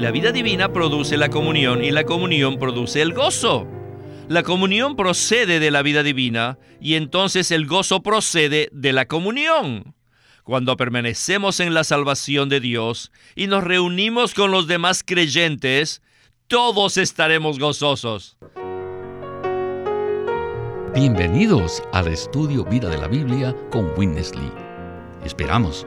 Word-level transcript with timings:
La 0.00 0.12
vida 0.12 0.32
divina 0.32 0.72
produce 0.72 1.18
la 1.18 1.28
comunión 1.28 1.84
y 1.84 1.90
la 1.90 2.04
comunión 2.04 2.58
produce 2.58 3.02
el 3.02 3.12
gozo. 3.12 3.66
La 4.28 4.42
comunión 4.42 4.96
procede 4.96 5.60
de 5.60 5.70
la 5.70 5.82
vida 5.82 6.02
divina 6.02 6.56
y 6.80 6.94
entonces 6.94 7.50
el 7.50 7.66
gozo 7.66 8.02
procede 8.02 8.70
de 8.72 8.94
la 8.94 9.04
comunión. 9.04 9.94
Cuando 10.42 10.78
permanecemos 10.78 11.60
en 11.60 11.74
la 11.74 11.84
salvación 11.84 12.48
de 12.48 12.60
Dios 12.60 13.12
y 13.34 13.46
nos 13.46 13.62
reunimos 13.62 14.32
con 14.32 14.50
los 14.50 14.66
demás 14.66 15.02
creyentes, 15.04 16.00
todos 16.46 16.96
estaremos 16.96 17.58
gozosos. 17.58 18.38
Bienvenidos 20.94 21.82
al 21.92 22.08
estudio 22.08 22.64
Vida 22.64 22.88
de 22.88 22.96
la 22.96 23.06
Biblia 23.06 23.54
con 23.70 23.92
Witness 23.98 24.34
Lee. 24.34 24.50
Esperamos 25.26 25.86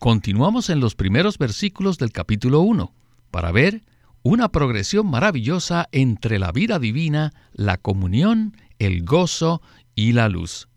continuamos 0.00 0.70
en 0.70 0.80
los 0.80 0.94
primeros 0.94 1.36
versículos 1.36 1.98
del 1.98 2.10
capítulo 2.10 2.62
1 2.62 2.94
para 3.30 3.52
ver 3.52 3.84
una 4.22 4.50
progresión 4.50 5.06
maravillosa 5.10 5.90
entre 5.92 6.38
la 6.38 6.52
vida 6.52 6.78
divina, 6.78 7.34
la 7.52 7.76
comunión, 7.76 8.56
el 8.78 9.04
gozo 9.04 9.60
y 9.94 10.12
la 10.12 10.30
luz. 10.30 10.68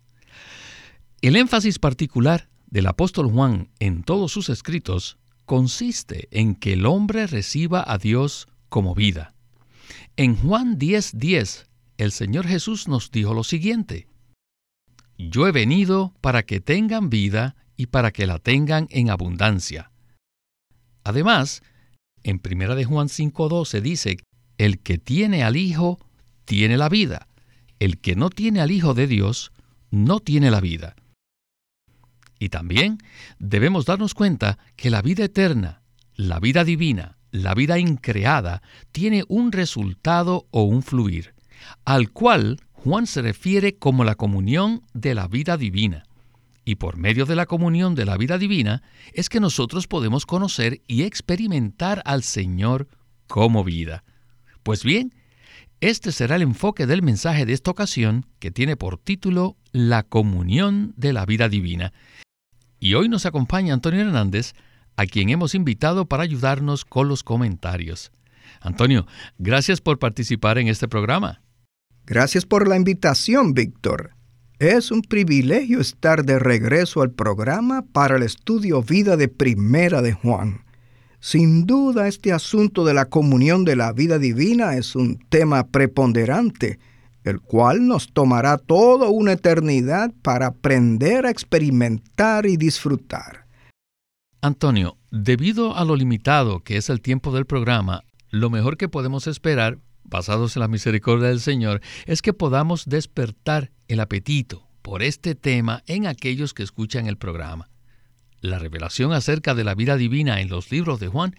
El 1.22 1.38
énfasis 1.38 1.80
particular 1.80 2.50
del 2.70 2.86
apóstol 2.86 3.32
Juan 3.32 3.70
en 3.80 4.04
todos 4.04 4.34
sus 4.34 4.50
escritos 4.50 5.18
consiste 5.46 6.28
en 6.32 6.54
que 6.54 6.74
el 6.74 6.86
hombre 6.86 7.26
reciba 7.26 7.82
a 7.88 7.98
Dios 7.98 8.50
como 8.68 8.94
vida. 8.94 9.34
En 10.18 10.36
Juan 10.36 10.78
10:10, 10.78 11.12
10, 11.14 11.70
el 11.98 12.12
Señor 12.12 12.46
Jesús 12.46 12.90
nos 12.90 13.10
dijo 13.10 13.34
lo 13.34 13.46
siguiente, 13.46 14.06
yo 15.18 15.48
he 15.48 15.54
venido 15.54 16.14
para 16.20 16.44
que 16.44 16.60
tengan 16.60 17.10
vida 17.10 17.56
y 17.84 17.88
para 17.88 18.12
que 18.12 18.26
la 18.26 18.40
tengan 18.40 18.88
en 18.92 19.10
abundancia. 19.10 19.92
Además, 21.04 21.62
en 22.24 22.40
1 22.42 22.76
de 22.76 22.86
Juan 22.86 23.10
5:12 23.10 23.82
dice, 23.82 24.18
el 24.58 24.80
que 24.80 24.98
tiene 24.98 25.44
al 25.44 25.58
Hijo 25.58 26.00
tiene 26.46 26.78
la 26.78 26.88
vida, 26.88 27.28
el 27.80 28.00
que 28.00 28.16
no 28.16 28.30
tiene 28.30 28.62
al 28.62 28.72
Hijo 28.72 28.94
de 28.94 29.06
Dios 29.06 29.52
no 29.92 30.22
tiene 30.22 30.50
la 30.50 30.62
vida. 30.62 30.96
Y 32.40 32.48
también 32.48 33.00
debemos 33.38 33.86
darnos 33.86 34.14
cuenta 34.14 34.58
que 34.78 34.90
la 34.90 35.02
vida 35.02 35.26
eterna, 35.26 35.82
la 36.16 36.40
vida 36.40 36.64
divina, 36.64 37.18
la 37.32 37.54
vida 37.54 37.80
increada, 37.80 38.62
tiene 38.94 39.26
un 39.28 39.52
resultado 39.52 40.48
o 40.52 40.64
un 40.64 40.84
fluir, 40.84 41.34
al 41.84 42.12
cual 42.12 42.62
Juan 42.72 43.08
se 43.08 43.22
refiere 43.22 43.76
como 43.76 44.06
la 44.06 44.16
comunión 44.16 44.84
de 44.94 45.16
la 45.16 45.28
vida 45.28 45.58
divina. 45.58 46.06
Y 46.66 46.76
por 46.76 46.98
medio 46.98 47.26
de 47.26 47.36
la 47.36 47.46
comunión 47.46 47.96
de 47.96 48.06
la 48.06 48.18
vida 48.18 48.38
divina 48.38 48.84
es 49.14 49.30
que 49.30 49.40
nosotros 49.40 49.88
podemos 49.88 50.26
conocer 50.26 50.82
y 50.88 51.04
experimentar 51.04 52.02
al 52.06 52.24
Señor 52.24 52.88
como 53.28 53.64
vida. 53.64 54.04
Pues 54.64 54.84
bien, 54.84 55.14
este 55.82 56.14
será 56.14 56.38
el 56.38 56.44
enfoque 56.44 56.86
del 56.86 57.02
mensaje 57.02 57.46
de 57.46 57.52
esta 57.52 57.72
ocasión 57.72 58.26
que 58.40 58.52
tiene 58.52 58.78
por 58.78 58.98
título 58.98 59.58
La 59.74 60.04
comunión 60.04 60.94
de 60.96 61.12
la 61.12 61.26
vida 61.26 61.50
divina. 61.50 61.92
Y 62.80 62.94
hoy 62.94 63.10
nos 63.10 63.26
acompaña 63.26 63.74
Antonio 63.74 64.02
Hernández, 64.02 64.54
a 64.96 65.06
quien 65.06 65.30
hemos 65.30 65.56
invitado 65.56 66.06
para 66.06 66.24
ayudarnos 66.24 66.86
con 66.86 67.10
los 67.10 67.24
comentarios. 67.24 68.12
Antonio, 68.62 69.08
gracias 69.38 69.82
por 69.82 70.00
participar 70.00 70.58
en 70.58 70.68
este 70.68 70.88
programa. 70.88 71.42
Gracias 72.06 72.46
por 72.46 72.68
la 72.68 72.78
invitación, 72.78 73.54
Víctor. 73.54 74.16
Es 74.64 74.92
un 74.92 75.02
privilegio 75.02 75.82
estar 75.82 76.24
de 76.24 76.40
regreso 76.40 77.02
al 77.02 77.12
programa 77.12 77.82
para 77.82 78.16
el 78.16 78.24
estudio 78.24 78.82
Vida 78.82 79.18
de 79.18 79.28
Primera 79.28 80.02
de 80.02 80.14
Juan. 80.14 80.62
Sin 81.20 81.66
duda, 81.66 82.08
este 82.08 82.32
asunto 82.32 82.86
de 82.86 82.94
la 82.94 83.04
comunión 83.04 83.66
de 83.66 83.76
la 83.76 83.92
vida 83.92 84.20
divina 84.20 84.78
es 84.78 84.96
un 84.96 85.20
tema 85.28 85.68
preponderante, 85.68 86.80
el 87.26 87.42
cual 87.42 87.86
nos 87.88 88.14
tomará 88.14 88.58
toda 88.58 89.10
una 89.10 89.34
eternidad 89.34 90.14
para 90.22 90.48
aprender 90.48 91.26
a 91.26 91.30
experimentar 91.30 92.46
y 92.46 92.56
disfrutar. 92.56 93.46
Antonio, 94.40 94.96
debido 95.12 95.76
a 95.76 95.84
lo 95.84 95.98
limitado 95.98 96.62
que 96.62 96.78
es 96.78 96.90
el 96.90 97.02
tiempo 97.02 97.34
del 97.34 97.46
programa, 97.46 98.06
lo 98.30 98.50
mejor 98.50 98.78
que 98.78 98.88
podemos 98.88 99.28
esperar 99.28 99.80
basados 100.04 100.56
en 100.56 100.62
la 100.62 100.68
misericordia 100.68 101.30
del 101.30 101.40
Señor, 101.40 101.82
es 102.06 102.22
que 102.22 102.34
podamos 102.34 102.86
despertar 102.86 103.72
el 103.88 104.00
apetito 104.00 104.68
por 104.82 105.02
este 105.04 105.36
tema 105.36 105.84
en 105.88 106.08
aquellos 106.08 106.54
que 106.54 106.64
escuchan 106.64 107.08
el 107.08 107.18
programa. 107.18 107.70
La 108.42 108.60
revelación 108.60 109.14
acerca 109.14 109.56
de 109.56 109.64
la 109.64 109.74
vida 109.74 109.96
divina 109.96 110.42
en 110.42 110.50
los 110.50 110.70
libros 110.70 111.00
de 111.00 111.08
Juan 111.08 111.36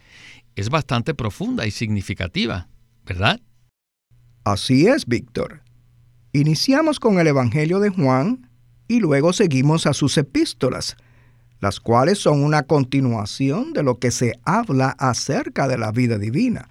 es 0.56 0.70
bastante 0.70 1.14
profunda 1.14 1.66
y 1.66 1.70
significativa, 1.70 2.68
¿verdad? 3.04 3.40
Así 4.44 4.86
es, 4.86 5.06
Víctor. 5.06 5.62
Iniciamos 6.32 6.98
con 7.00 7.18
el 7.18 7.26
Evangelio 7.26 7.78
de 7.80 7.90
Juan 7.90 8.50
y 8.88 9.00
luego 9.00 9.32
seguimos 9.32 9.86
a 9.86 9.94
sus 9.94 10.16
epístolas, 10.18 10.96
las 11.60 11.80
cuales 11.80 12.18
son 12.18 12.42
una 12.42 12.64
continuación 12.64 13.72
de 13.72 13.82
lo 13.82 13.98
que 13.98 14.10
se 14.10 14.38
habla 14.44 14.90
acerca 14.98 15.68
de 15.68 15.78
la 15.78 15.92
vida 15.92 16.18
divina. 16.18 16.68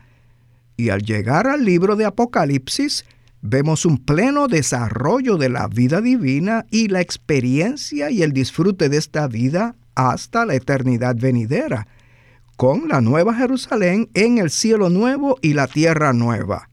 Y 0.76 0.90
al 0.90 1.02
llegar 1.02 1.48
al 1.48 1.66
libro 1.66 1.96
de 1.96 2.06
Apocalipsis, 2.06 3.06
vemos 3.42 3.86
un 3.86 3.98
pleno 3.98 4.48
desarrollo 4.48 5.38
de 5.38 5.50
la 5.50 5.68
vida 5.68 6.02
divina 6.02 6.66
y 6.72 6.88
la 6.88 7.02
experiencia 7.02 8.10
y 8.10 8.24
el 8.24 8.32
disfrute 8.32 8.90
de 8.90 8.98
esta 8.98 9.28
vida 9.28 9.76
hasta 9.96 10.46
la 10.46 10.56
eternidad 10.56 11.16
venidera, 11.16 11.88
con 12.58 12.88
la 12.88 13.02
nueva 13.02 13.36
Jerusalén 13.36 14.10
en 14.14 14.38
el 14.38 14.50
cielo 14.50 14.90
nuevo 14.90 15.38
y 15.42 15.54
la 15.54 15.68
tierra 15.68 16.14
nueva. 16.14 16.70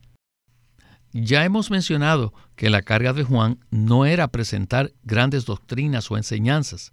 Ya 1.13 1.45
hemos 1.45 1.71
mencionado 1.71 2.33
que 2.55 2.71
la 2.71 2.83
carga 2.83 3.13
de 3.13 3.25
Juan 3.25 3.59
no 3.71 4.07
era 4.07 4.29
presentar 4.29 4.93
grandes 5.03 5.45
doctrinas 5.45 6.11
o 6.11 6.17
enseñanzas. 6.17 6.93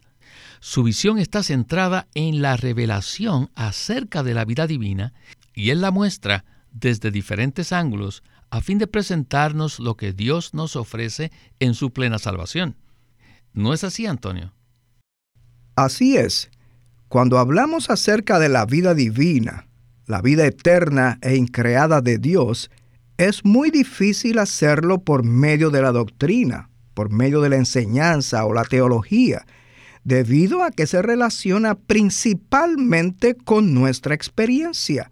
Su 0.59 0.83
visión 0.83 1.19
está 1.19 1.43
centrada 1.43 2.07
en 2.15 2.41
la 2.41 2.57
revelación 2.57 3.51
acerca 3.53 4.23
de 4.23 4.33
la 4.33 4.43
vida 4.43 4.65
divina 4.65 5.13
y 5.53 5.69
él 5.69 5.81
la 5.81 5.91
muestra 5.91 6.45
desde 6.79 7.11
diferentes 7.11 7.71
ángulos 7.71 8.23
a 8.49 8.61
fin 8.61 8.77
de 8.77 8.87
presentarnos 8.87 9.79
lo 9.79 9.97
que 9.97 10.13
Dios 10.13 10.53
nos 10.53 10.75
ofrece 10.75 11.31
en 11.59 11.73
su 11.73 11.91
plena 11.91 12.19
salvación. 12.19 12.75
¿No 13.53 13.73
es 13.73 13.83
así, 13.83 14.05
Antonio? 14.05 14.53
Así 15.75 16.17
es. 16.17 16.49
Cuando 17.09 17.39
hablamos 17.39 17.89
acerca 17.89 18.39
de 18.39 18.49
la 18.49 18.65
vida 18.65 18.93
divina, 18.93 19.67
la 20.05 20.21
vida 20.21 20.45
eterna 20.45 21.19
e 21.21 21.35
increada 21.35 22.01
de 22.01 22.17
Dios, 22.17 22.69
es 23.17 23.43
muy 23.43 23.71
difícil 23.71 24.39
hacerlo 24.39 24.99
por 24.99 25.23
medio 25.23 25.69
de 25.69 25.81
la 25.81 25.91
doctrina, 25.91 26.69
por 26.93 27.11
medio 27.11 27.41
de 27.41 27.49
la 27.49 27.57
enseñanza 27.57 28.45
o 28.45 28.53
la 28.53 28.63
teología, 28.63 29.45
debido 30.03 30.63
a 30.63 30.71
que 30.71 30.87
se 30.87 31.01
relaciona 31.01 31.75
principalmente 31.75 33.35
con 33.35 33.73
nuestra 33.73 34.15
experiencia. 34.15 35.11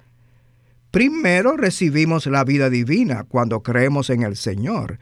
Primero 0.95 1.57
recibimos 1.57 2.25
la 2.25 2.45
vida 2.45 2.69
divina 2.69 3.25
cuando 3.25 3.61
creemos 3.61 4.09
en 4.09 4.23
el 4.23 4.37
Señor 4.37 4.97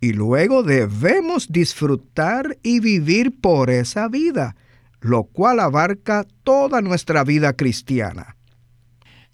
y 0.00 0.12
luego 0.12 0.64
debemos 0.64 1.52
disfrutar 1.52 2.58
y 2.64 2.80
vivir 2.80 3.40
por 3.40 3.70
esa 3.70 4.08
vida, 4.08 4.56
lo 5.00 5.22
cual 5.22 5.60
abarca 5.60 6.26
toda 6.42 6.80
nuestra 6.80 7.22
vida 7.22 7.52
cristiana. 7.52 8.36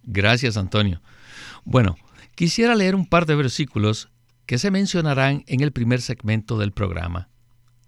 Gracias, 0.02 0.58
Antonio. 0.58 1.00
Bueno, 1.64 1.96
quisiera 2.34 2.74
leer 2.74 2.94
un 2.94 3.06
par 3.06 3.24
de 3.24 3.36
versículos 3.36 4.10
que 4.44 4.58
se 4.58 4.70
mencionarán 4.70 5.42
en 5.46 5.62
el 5.62 5.72
primer 5.72 6.02
segmento 6.02 6.58
del 6.58 6.72
programa. 6.72 7.30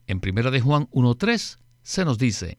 En 0.06 0.22
1 0.26 0.50
de 0.50 0.60
Juan 0.62 0.88
1.3 0.88 1.58
se 1.82 2.06
nos 2.06 2.16
dice, 2.16 2.56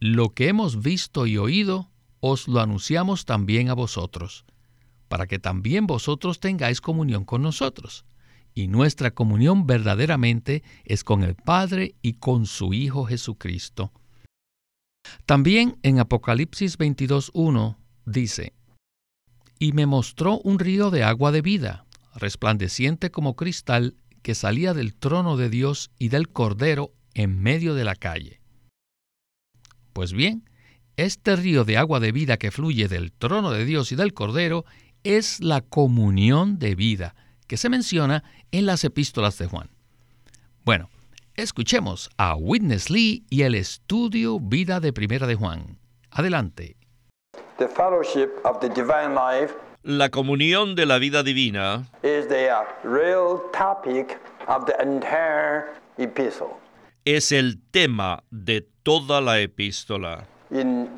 Lo 0.00 0.30
que 0.30 0.48
hemos 0.48 0.82
visto 0.82 1.26
y 1.26 1.38
oído, 1.38 1.92
os 2.20 2.48
lo 2.48 2.60
anunciamos 2.60 3.24
también 3.24 3.68
a 3.68 3.74
vosotros, 3.74 4.44
para 5.08 5.26
que 5.26 5.38
también 5.38 5.86
vosotros 5.86 6.40
tengáis 6.40 6.80
comunión 6.80 7.24
con 7.24 7.42
nosotros. 7.42 8.04
Y 8.54 8.68
nuestra 8.68 9.12
comunión 9.12 9.66
verdaderamente 9.66 10.62
es 10.84 11.04
con 11.04 11.22
el 11.22 11.36
Padre 11.36 11.94
y 12.02 12.14
con 12.14 12.46
su 12.46 12.74
Hijo 12.74 13.04
Jesucristo. 13.04 13.92
También 15.26 15.78
en 15.82 16.00
Apocalipsis 16.00 16.78
22.1 16.78 17.76
dice, 18.04 18.52
y 19.58 19.72
me 19.72 19.86
mostró 19.86 20.38
un 20.38 20.58
río 20.58 20.90
de 20.90 21.02
agua 21.02 21.32
de 21.32 21.42
vida, 21.42 21.84
resplandeciente 22.14 23.10
como 23.10 23.36
cristal, 23.36 23.96
que 24.22 24.34
salía 24.34 24.74
del 24.74 24.94
trono 24.94 25.36
de 25.36 25.48
Dios 25.50 25.90
y 25.98 26.08
del 26.08 26.28
Cordero 26.28 26.92
en 27.14 27.40
medio 27.40 27.74
de 27.74 27.84
la 27.84 27.94
calle. 27.94 28.40
Pues 29.92 30.12
bien, 30.12 30.48
este 30.98 31.36
río 31.36 31.64
de 31.64 31.78
agua 31.78 32.00
de 32.00 32.10
vida 32.10 32.38
que 32.38 32.50
fluye 32.50 32.88
del 32.88 33.12
trono 33.12 33.52
de 33.52 33.64
Dios 33.64 33.92
y 33.92 33.96
del 33.96 34.14
Cordero 34.14 34.64
es 35.04 35.38
la 35.40 35.60
comunión 35.60 36.58
de 36.58 36.74
vida 36.74 37.14
que 37.46 37.56
se 37.56 37.68
menciona 37.68 38.24
en 38.50 38.66
las 38.66 38.82
epístolas 38.82 39.38
de 39.38 39.46
Juan. 39.46 39.70
Bueno, 40.64 40.90
escuchemos 41.34 42.10
a 42.16 42.34
Witness 42.34 42.90
Lee 42.90 43.24
y 43.30 43.42
el 43.42 43.54
estudio 43.54 44.40
Vida 44.40 44.80
de 44.80 44.92
Primera 44.92 45.28
de 45.28 45.36
Juan. 45.36 45.78
Adelante. 46.10 46.76
La 49.84 50.08
comunión 50.08 50.74
de 50.74 50.84
la 50.84 50.98
vida 50.98 51.22
divina 51.22 51.86
es 57.04 57.32
el 57.32 57.62
tema 57.70 58.24
de 58.30 58.66
toda 58.82 59.20
la 59.20 59.38
epístola. 59.38 60.26
En 60.50 60.96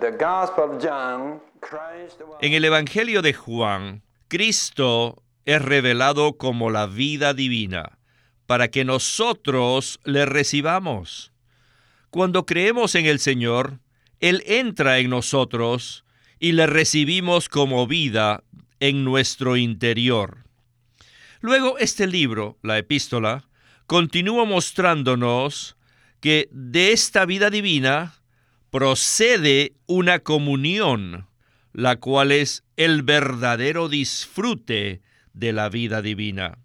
el 2.53 2.65
Evangelio 2.65 3.23
de 3.23 3.35
Juan, 3.35 4.03
Cristo 4.29 5.23
es 5.45 5.61
revelado 5.61 6.37
como 6.37 6.71
la 6.71 6.87
vida 6.87 7.35
divina, 7.35 7.99
para 8.47 8.69
que 8.69 8.85
nosotros 8.85 9.99
le 10.05 10.25
recibamos. 10.27 11.33
Cuando 12.11 12.47
creemos 12.47 12.95
en 12.95 13.07
el 13.07 13.19
Señor, 13.19 13.81
Él 14.21 14.43
entra 14.47 14.99
en 14.99 15.11
nosotros 15.11 16.05
y 16.39 16.53
le 16.53 16.67
recibimos 16.67 17.49
como 17.49 17.87
vida 17.87 18.45
en 18.79 19.05
nuestro 19.05 19.57
interior. 19.57 20.45
Luego 21.41 21.79
este 21.79 22.07
libro, 22.07 22.59
la 22.63 22.79
epístola, 22.79 23.49
continúa 23.87 24.45
mostrándonos 24.45 25.77
que 26.21 26.49
de 26.53 26.93
esta 26.93 27.25
vida 27.25 27.51
divina 27.51 28.20
procede 28.71 29.75
una 29.87 30.21
comunión, 30.21 31.27
la 31.73 31.97
cual 31.97 32.33
es 32.33 32.65
el 32.77 33.03
verdadero 33.03 33.89
disfrute 33.89 35.03
de 35.33 35.53
la 35.53 35.69
vida 35.69 36.03
divina. 36.03 36.59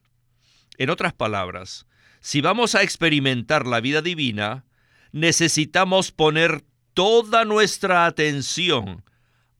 En 0.77 0.89
otras 0.89 1.13
palabras, 1.13 1.85
si 2.19 2.41
vamos 2.41 2.75
a 2.75 2.83
experimentar 2.83 3.65
la 3.65 3.81
vida 3.81 4.01
divina, 4.01 4.65
necesitamos 5.11 6.11
poner 6.11 6.63
toda 6.93 7.45
nuestra 7.45 8.05
atención 8.05 9.03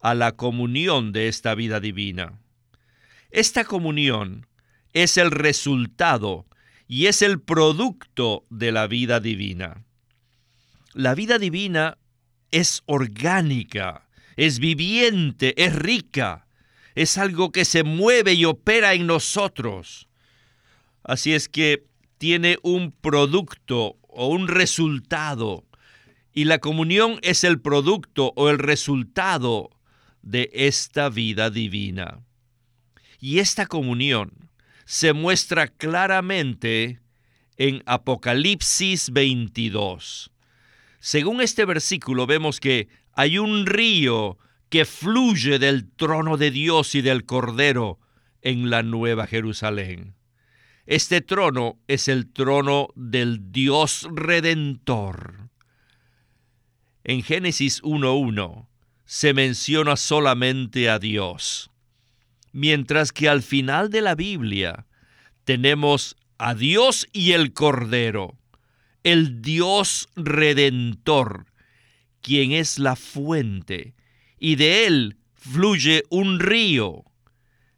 a 0.02 0.14
la 0.14 0.34
comunión 0.34 1.12
de 1.14 1.28
esta 1.28 1.56
vida 1.56 1.80
divina. 1.80 2.40
Esta 3.32 3.66
comunión 3.66 4.48
es 4.94 5.18
el 5.18 5.32
resultado 5.32 6.46
y 6.88 7.08
es 7.08 7.22
el 7.22 7.42
producto 7.42 8.46
de 8.50 8.72
la 8.72 8.88
vida 8.88 9.20
divina. 9.20 9.84
La 10.94 11.16
vida 11.16 11.40
divina 11.40 11.98
es 12.56 12.84
orgánica, 12.86 14.08
es 14.38 14.60
viviente, 14.60 15.62
es 15.62 15.76
rica, 15.76 16.48
es 16.96 17.18
algo 17.18 17.52
que 17.52 17.66
se 17.66 17.84
mueve 17.84 18.34
y 18.34 18.46
opera 18.46 18.94
en 18.94 19.08
nosotros. 19.08 20.08
Así 21.04 21.34
es 21.34 21.50
que 21.50 21.86
tiene 22.18 22.58
un 22.64 22.94
producto 22.94 23.98
o 24.08 24.28
un 24.28 24.48
resultado, 24.48 25.66
y 26.32 26.46
la 26.46 26.60
comunión 26.60 27.20
es 27.24 27.44
el 27.44 27.60
producto 27.60 28.32
o 28.38 28.50
el 28.50 28.60
resultado 28.60 29.72
de 30.22 30.50
esta 30.54 31.10
vida 31.10 31.50
divina. 31.50 32.22
Y 33.20 33.40
esta 33.40 33.66
comunión 33.66 34.32
se 34.86 35.12
muestra 35.12 35.68
claramente 35.68 37.02
en 37.58 37.84
Apocalipsis 37.86 39.10
22. 39.12 40.32
Según 41.06 41.40
este 41.40 41.66
versículo 41.66 42.26
vemos 42.26 42.60
que 42.60 42.88
hay 43.14 43.38
un 43.38 43.68
río 43.68 44.40
que 44.70 44.86
fluye 44.86 45.60
del 45.60 45.88
trono 45.92 46.36
de 46.36 46.50
Dios 46.50 46.96
y 46.96 47.04
del 47.04 47.26
Cordero 47.26 48.00
en 48.42 48.72
la 48.72 48.82
Nueva 48.82 49.28
Jerusalén. 49.28 50.16
Este 50.88 51.22
trono 51.22 51.78
es 51.88 52.08
el 52.08 52.34
trono 52.34 52.88
del 52.96 53.52
Dios 53.52 54.08
redentor. 54.12 55.52
En 57.04 57.22
Génesis 57.22 57.84
1.1 57.84 58.66
se 59.06 59.36
menciona 59.36 59.98
solamente 59.98 60.90
a 60.90 60.98
Dios, 60.98 61.70
mientras 62.52 63.12
que 63.12 63.30
al 63.30 63.44
final 63.44 63.92
de 63.92 64.02
la 64.02 64.16
Biblia 64.16 64.88
tenemos 65.44 66.18
a 66.40 66.56
Dios 66.56 67.08
y 67.14 67.34
el 67.34 67.54
Cordero 67.54 68.40
el 69.06 69.44
Dios 69.44 70.10
redentor, 70.16 71.46
quien 72.22 72.54
es 72.54 72.80
la 72.80 72.96
fuente, 72.96 73.94
y 74.40 74.56
de 74.56 74.88
él 74.88 75.18
fluye 75.36 76.04
un 76.10 76.40
río. 76.40 77.04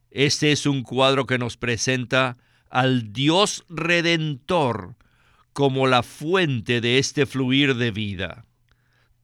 Este 0.10 0.54
es 0.54 0.66
un 0.66 0.84
cuadro 0.84 1.28
que 1.28 1.38
nos 1.38 1.58
presenta 1.58 2.38
al 2.70 3.12
Dios 3.12 3.66
redentor 3.68 4.96
como 5.52 5.86
la 5.86 6.02
fuente 6.02 6.80
de 6.80 6.98
este 6.98 7.26
fluir 7.26 7.76
de 7.76 7.92
vida. 7.92 8.46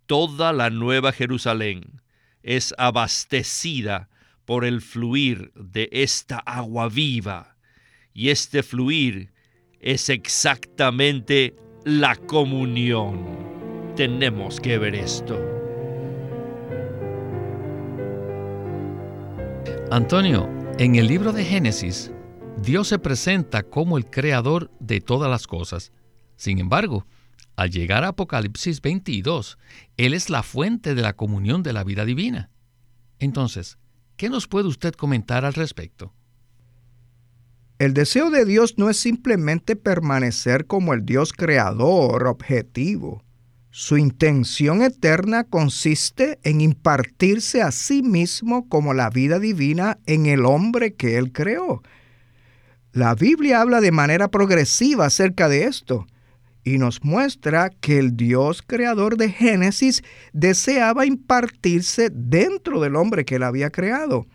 Toda 0.06 0.52
la 0.52 0.70
nueva 0.70 1.14
Jerusalén 1.14 2.02
es 2.42 2.76
abastecida 2.78 4.10
por 4.44 4.66
el 4.66 4.82
fluir 4.82 5.54
de 5.56 5.88
esta 5.94 6.40
agua 6.40 6.90
viva, 6.90 7.56
y 8.14 8.28
este 8.28 8.62
fluir 8.62 9.32
es 9.80 10.10
exactamente 10.10 11.56
la 11.86 12.16
comunión. 12.16 13.26
Tenemos 13.96 14.60
que 14.60 14.78
ver 14.78 14.96
esto. 14.96 15.38
Antonio, 19.92 20.50
en 20.80 20.96
el 20.96 21.08
libro 21.08 21.34
de 21.34 21.44
Génesis, 21.44 22.12
Dios 22.62 22.88
se 22.88 23.00
presenta 23.00 23.64
como 23.64 23.98
el 23.98 24.10
creador 24.10 24.72
de 24.80 25.02
todas 25.02 25.30
las 25.30 25.46
cosas. 25.46 25.92
Sin 26.38 26.58
embargo, 26.60 27.06
al 27.56 27.70
llegar 27.70 28.04
a 28.04 28.10
Apocalipsis 28.10 28.82
22, 28.82 29.58
Él 29.98 30.14
es 30.14 30.30
la 30.30 30.42
fuente 30.42 30.96
de 30.96 31.02
la 31.02 31.14
comunión 31.14 31.64
de 31.64 31.74
la 31.74 31.84
vida 31.84 32.06
divina. 32.06 32.50
Entonces, 33.20 33.78
¿qué 34.16 34.30
nos 34.30 34.48
puede 34.48 34.68
usted 34.68 34.94
comentar 34.94 35.46
al 35.46 35.54
respecto? 35.54 36.14
El 37.80 37.94
deseo 37.94 38.30
de 38.30 38.46
Dios 38.46 38.76
no 38.78 38.90
es 38.90 38.98
simplemente 38.98 39.76
permanecer 39.76 40.68
como 40.68 40.94
el 40.94 41.06
Dios 41.06 41.34
creador 41.34 42.28
objetivo. 42.28 43.24
Su 43.72 43.98
intención 43.98 44.84
eterna 44.84 45.46
consiste 45.46 46.40
en 46.44 46.62
impartirse 46.62 47.64
a 47.64 47.72
sí 47.72 48.04
mismo 48.04 48.70
como 48.70 48.94
la 48.94 49.10
vida 49.10 49.40
divina 49.40 49.98
en 50.06 50.28
el 50.28 50.46
hombre 50.46 50.94
que 50.94 51.18
Él 51.18 51.32
creó. 51.32 51.82
La 52.92 53.16
Biblia 53.16 53.62
habla 53.62 53.82
de 53.82 53.92
manera 53.92 54.28
progresiva 54.28 55.08
acerca 55.08 55.50
de 55.50 55.64
esto 55.64 56.06
y 56.64 56.78
nos 56.78 57.04
muestra 57.04 57.72
que 57.72 57.98
el 57.98 58.16
Dios 58.16 58.62
creador 58.62 59.18
de 59.18 59.30
Génesis 59.30 60.04
deseaba 60.32 61.08
impartirse 61.08 62.12
dentro 62.12 62.80
del 62.80 62.96
hombre 62.96 63.26
que 63.26 63.36
Él 63.36 63.44
había 63.44 63.72
creado. 63.72 64.28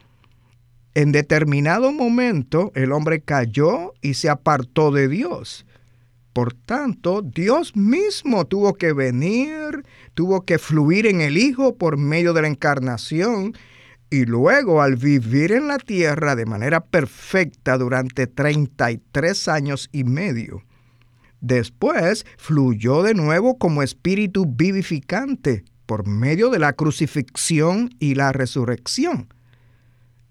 En 0.98 1.12
determinado 1.12 1.92
momento 1.92 2.72
el 2.74 2.90
hombre 2.90 3.20
cayó 3.20 3.94
y 4.02 4.14
se 4.14 4.28
apartó 4.28 4.90
de 4.90 5.06
Dios. 5.06 5.64
Por 6.32 6.54
tanto, 6.54 7.22
Dios 7.22 7.76
mismo 7.76 8.48
tuvo 8.48 8.74
que 8.74 8.92
venir, 8.92 9.84
tuvo 10.14 10.44
que 10.44 10.58
fluir 10.58 11.06
en 11.06 11.20
el 11.20 11.38
Hijo 11.38 11.76
por 11.76 11.98
medio 11.98 12.32
de 12.32 12.42
la 12.42 12.48
encarnación 12.48 13.54
y 14.10 14.24
luego 14.24 14.82
al 14.82 14.96
vivir 14.96 15.52
en 15.52 15.68
la 15.68 15.78
tierra 15.78 16.34
de 16.34 16.46
manera 16.46 16.80
perfecta 16.84 17.78
durante 17.78 18.26
33 18.26 19.46
años 19.46 19.90
y 19.92 20.02
medio. 20.02 20.64
Después 21.40 22.26
fluyó 22.38 23.04
de 23.04 23.14
nuevo 23.14 23.56
como 23.56 23.84
espíritu 23.84 24.46
vivificante 24.46 25.64
por 25.86 26.08
medio 26.08 26.50
de 26.50 26.58
la 26.58 26.72
crucifixión 26.72 27.88
y 28.00 28.16
la 28.16 28.32
resurrección. 28.32 29.28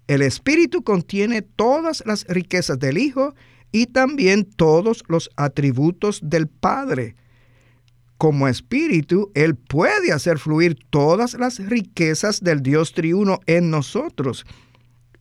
El 0.08 0.22
Espíritu 0.22 0.82
contiene 0.82 1.42
todas 1.42 2.02
las 2.06 2.24
riquezas 2.26 2.78
del 2.78 2.96
Hijo 2.96 3.34
y 3.70 3.86
también 3.86 4.44
todos 4.44 5.04
los 5.06 5.30
atributos 5.36 6.20
del 6.22 6.48
Padre. 6.48 7.14
Como 8.16 8.48
Espíritu, 8.48 9.30
Él 9.34 9.54
puede 9.54 10.12
hacer 10.12 10.38
fluir 10.38 10.78
todas 10.88 11.34
las 11.34 11.58
riquezas 11.58 12.42
del 12.42 12.62
Dios 12.62 12.94
triuno 12.94 13.40
en 13.46 13.70
nosotros. 13.70 14.46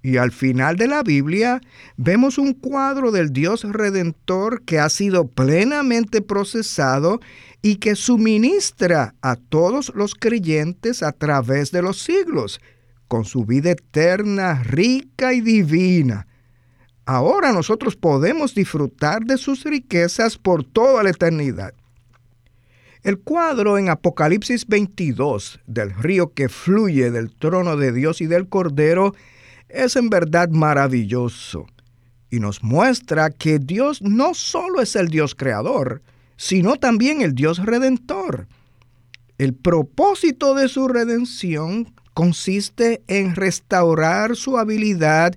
Y 0.01 0.15
al 0.15 0.31
final 0.31 0.77
de 0.77 0.87
la 0.87 1.03
Biblia 1.03 1.59
vemos 1.97 2.37
un 2.37 2.53
cuadro 2.53 3.11
del 3.11 3.33
Dios 3.33 3.63
redentor 3.65 4.63
que 4.63 4.79
ha 4.79 4.87
sido 4.87 5.27
plenamente 5.27 6.21
procesado 6.21 7.19
y 7.61 7.75
que 7.75 7.95
suministra 7.95 9.15
a 9.21 9.35
todos 9.35 9.91
los 9.95 10.15
creyentes 10.15 11.03
a 11.03 11.11
través 11.11 11.71
de 11.73 11.81
los 11.81 12.01
siglos 12.01 12.61
con 13.07 13.25
su 13.25 13.45
vida 13.45 13.71
eterna, 13.71 14.63
rica 14.63 15.33
y 15.33 15.41
divina. 15.41 16.27
Ahora 17.05 17.53
nosotros 17.53 17.95
podemos 17.95 18.53
disfrutar 18.53 19.23
de 19.23 19.37
sus 19.37 19.63
riquezas 19.63 20.37
por 20.37 20.63
toda 20.63 21.03
la 21.03 21.11
eternidad. 21.11 21.73
El 23.03 23.19
cuadro 23.19 23.77
en 23.77 23.89
Apocalipsis 23.89 24.67
22 24.67 25.61
del 25.67 25.93
río 25.93 26.33
que 26.33 26.49
fluye 26.49 27.09
del 27.11 27.33
trono 27.33 27.77
de 27.77 27.93
Dios 27.93 28.19
y 28.19 28.27
del 28.27 28.49
Cordero 28.49 29.13
es 29.69 29.95
en 29.95 30.09
verdad 30.09 30.49
maravilloso 30.49 31.67
y 32.29 32.39
nos 32.39 32.63
muestra 32.63 33.29
que 33.29 33.59
Dios 33.59 34.01
no 34.01 34.33
solo 34.33 34.81
es 34.81 34.95
el 34.95 35.07
Dios 35.07 35.35
creador, 35.35 36.01
sino 36.35 36.75
también 36.75 37.21
el 37.21 37.33
Dios 37.33 37.65
redentor. 37.65 38.47
El 39.37 39.53
propósito 39.53 40.55
de 40.55 40.67
su 40.67 40.87
redención 40.87 41.93
consiste 42.17 43.03
en 43.05 43.35
restaurar 43.35 44.35
su 44.35 44.57
habilidad 44.57 45.35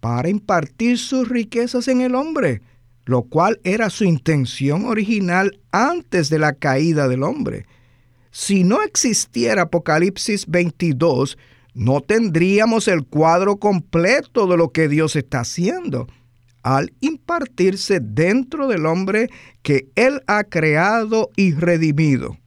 para 0.00 0.30
impartir 0.30 0.96
sus 0.96 1.28
riquezas 1.28 1.88
en 1.88 2.00
el 2.00 2.14
hombre, 2.14 2.62
lo 3.04 3.24
cual 3.24 3.60
era 3.64 3.90
su 3.90 4.04
intención 4.04 4.86
original 4.86 5.60
antes 5.72 6.30
de 6.30 6.38
la 6.38 6.54
caída 6.54 7.06
del 7.06 7.22
hombre. 7.22 7.66
Si 8.30 8.64
no 8.64 8.80
existiera 8.80 9.64
Apocalipsis 9.64 10.46
22, 10.46 11.36
no 11.74 12.00
tendríamos 12.00 12.88
el 12.88 13.04
cuadro 13.04 13.58
completo 13.58 14.46
de 14.46 14.56
lo 14.56 14.70
que 14.70 14.88
Dios 14.88 15.16
está 15.16 15.40
haciendo 15.40 16.06
al 16.62 16.94
impartirse 17.00 18.00
dentro 18.00 18.68
del 18.68 18.86
hombre 18.86 19.28
que 19.60 19.90
Él 19.96 20.22
ha 20.26 20.44
creado 20.44 21.28
y 21.36 21.52
redimido. 21.52 22.38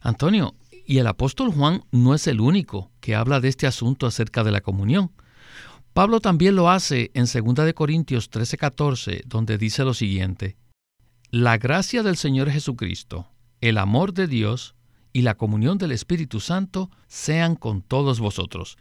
Antonio, 0.00 0.56
y 0.86 0.98
el 0.98 1.06
apóstol 1.06 1.50
Juan 1.50 1.84
no 1.90 2.14
es 2.14 2.26
el 2.26 2.40
único 2.40 2.90
que 3.00 3.14
habla 3.14 3.40
de 3.40 3.48
este 3.48 3.66
asunto 3.66 4.06
acerca 4.06 4.44
de 4.44 4.52
la 4.52 4.60
comunión. 4.60 5.12
Pablo 5.92 6.20
también 6.20 6.56
lo 6.56 6.70
hace 6.70 7.10
en 7.14 7.26
2 7.26 7.72
Corintios 7.72 8.30
13:14, 8.30 9.22
donde 9.26 9.58
dice 9.58 9.84
lo 9.84 9.94
siguiente, 9.94 10.56
La 11.30 11.56
gracia 11.58 12.02
del 12.02 12.16
Señor 12.16 12.50
Jesucristo, 12.50 13.28
el 13.60 13.78
amor 13.78 14.12
de 14.12 14.26
Dios 14.26 14.74
y 15.12 15.22
la 15.22 15.34
comunión 15.34 15.78
del 15.78 15.92
Espíritu 15.92 16.40
Santo 16.40 16.90
sean 17.06 17.54
con 17.54 17.82
todos 17.82 18.20
vosotros. 18.20 18.76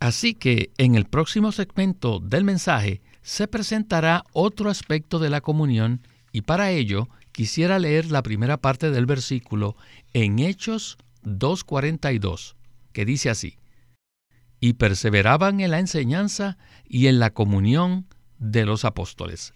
Así 0.00 0.34
que 0.34 0.72
en 0.78 0.96
el 0.96 1.04
próximo 1.06 1.52
segmento 1.52 2.18
del 2.18 2.42
mensaje 2.42 3.02
se 3.22 3.46
presentará 3.46 4.24
otro 4.32 4.68
aspecto 4.68 5.20
de 5.20 5.30
la 5.30 5.40
comunión 5.40 6.04
y 6.32 6.42
para 6.42 6.72
ello 6.72 7.08
quisiera 7.32 7.78
leer 7.78 8.10
la 8.10 8.22
primera 8.22 8.58
parte 8.58 8.90
del 8.90 9.06
versículo 9.06 9.76
en 10.12 10.38
Hechos 10.38 10.98
2.42, 11.24 12.54
que 12.92 13.04
dice 13.04 13.30
así, 13.30 13.58
y 14.60 14.74
perseveraban 14.74 15.60
en 15.60 15.70
la 15.70 15.80
enseñanza 15.80 16.58
y 16.86 17.08
en 17.08 17.18
la 17.18 17.30
comunión 17.30 18.06
de 18.38 18.64
los 18.64 18.84
apóstoles. 18.84 19.54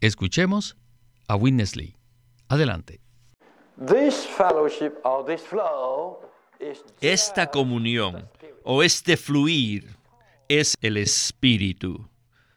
Escuchemos 0.00 0.76
a 1.28 1.36
Witness 1.36 1.76
Lee. 1.76 1.96
Adelante. 2.48 3.00
Esta 7.00 7.50
comunión 7.50 8.28
o 8.62 8.82
este 8.82 9.16
fluir 9.16 9.96
es 10.48 10.74
el 10.80 10.96
Espíritu. 10.96 12.08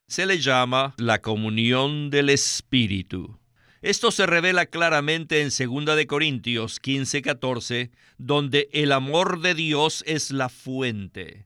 Se 0.07 0.25
le 0.25 0.39
llama 0.39 0.93
la 0.97 1.21
comunión 1.21 2.09
del 2.09 2.29
Espíritu. 2.29 3.39
Esto 3.81 4.11
se 4.11 4.25
revela 4.25 4.65
claramente 4.65 5.41
en 5.41 5.49
2 5.49 5.95
de 5.95 6.07
Corintios 6.07 6.79
15:14, 6.81 7.91
donde 8.17 8.69
el 8.71 8.91
amor 8.91 9.41
de 9.41 9.53
Dios 9.53 10.03
es 10.07 10.31
la 10.31 10.49
fuente, 10.49 11.45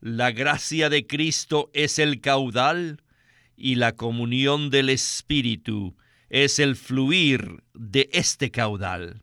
la 0.00 0.30
gracia 0.30 0.88
de 0.88 1.06
Cristo 1.06 1.70
es 1.72 1.98
el 1.98 2.20
caudal 2.20 3.02
y 3.56 3.76
la 3.76 3.92
comunión 3.92 4.70
del 4.70 4.90
Espíritu 4.90 5.96
es 6.28 6.58
el 6.58 6.76
fluir 6.76 7.62
de 7.74 8.08
este 8.12 8.50
caudal. 8.50 9.22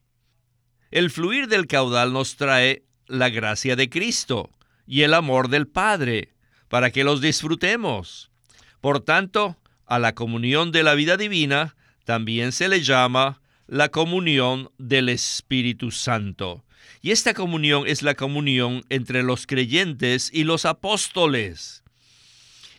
El 0.92 1.10
fluir 1.10 1.48
del 1.48 1.68
caudal 1.68 2.14
nos 2.14 2.36
trae 2.36 2.84
la 3.08 3.30
gracia 3.30 3.76
de 3.76 3.90
Cristo 3.90 4.50
y 4.86 5.02
el 5.02 5.14
amor 5.14 5.50
del 5.50 5.68
Padre, 5.68 6.34
para 6.68 6.92
que 6.92 7.04
los 7.04 7.22
disfrutemos. 7.22 8.32
Por 8.82 9.00
tanto, 9.00 9.58
a 9.86 10.00
la 10.00 10.16
comunión 10.16 10.72
de 10.72 10.84
la 10.84 10.96
vida 10.96 11.18
divina 11.18 11.76
también 12.04 12.52
se 12.52 12.68
le 12.68 12.82
llama 12.82 13.42
la 13.68 13.90
comunión 13.90 14.70
del 14.78 15.10
Espíritu 15.10 15.92
Santo. 15.92 16.64
Y 17.02 17.12
esta 17.12 17.34
comunión 17.34 17.88
es 17.88 18.02
la 18.02 18.16
comunión 18.16 18.84
entre 18.90 19.24
los 19.24 19.48
creyentes 19.48 20.30
y 20.34 20.44
los 20.44 20.66
apóstoles. 20.66 21.84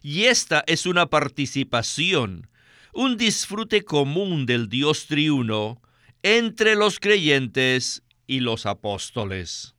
Y 0.02 0.24
esta 0.24 0.64
es 0.66 0.86
una 0.86 1.06
participación, 1.06 2.48
un 2.92 3.16
disfrute 3.16 3.84
común 3.84 4.46
del 4.46 4.68
Dios 4.68 5.06
triuno 5.06 5.80
entre 6.22 6.74
los 6.74 7.00
creyentes 7.00 8.02
y 8.26 8.40
los 8.40 8.66
apóstoles. 8.66 9.74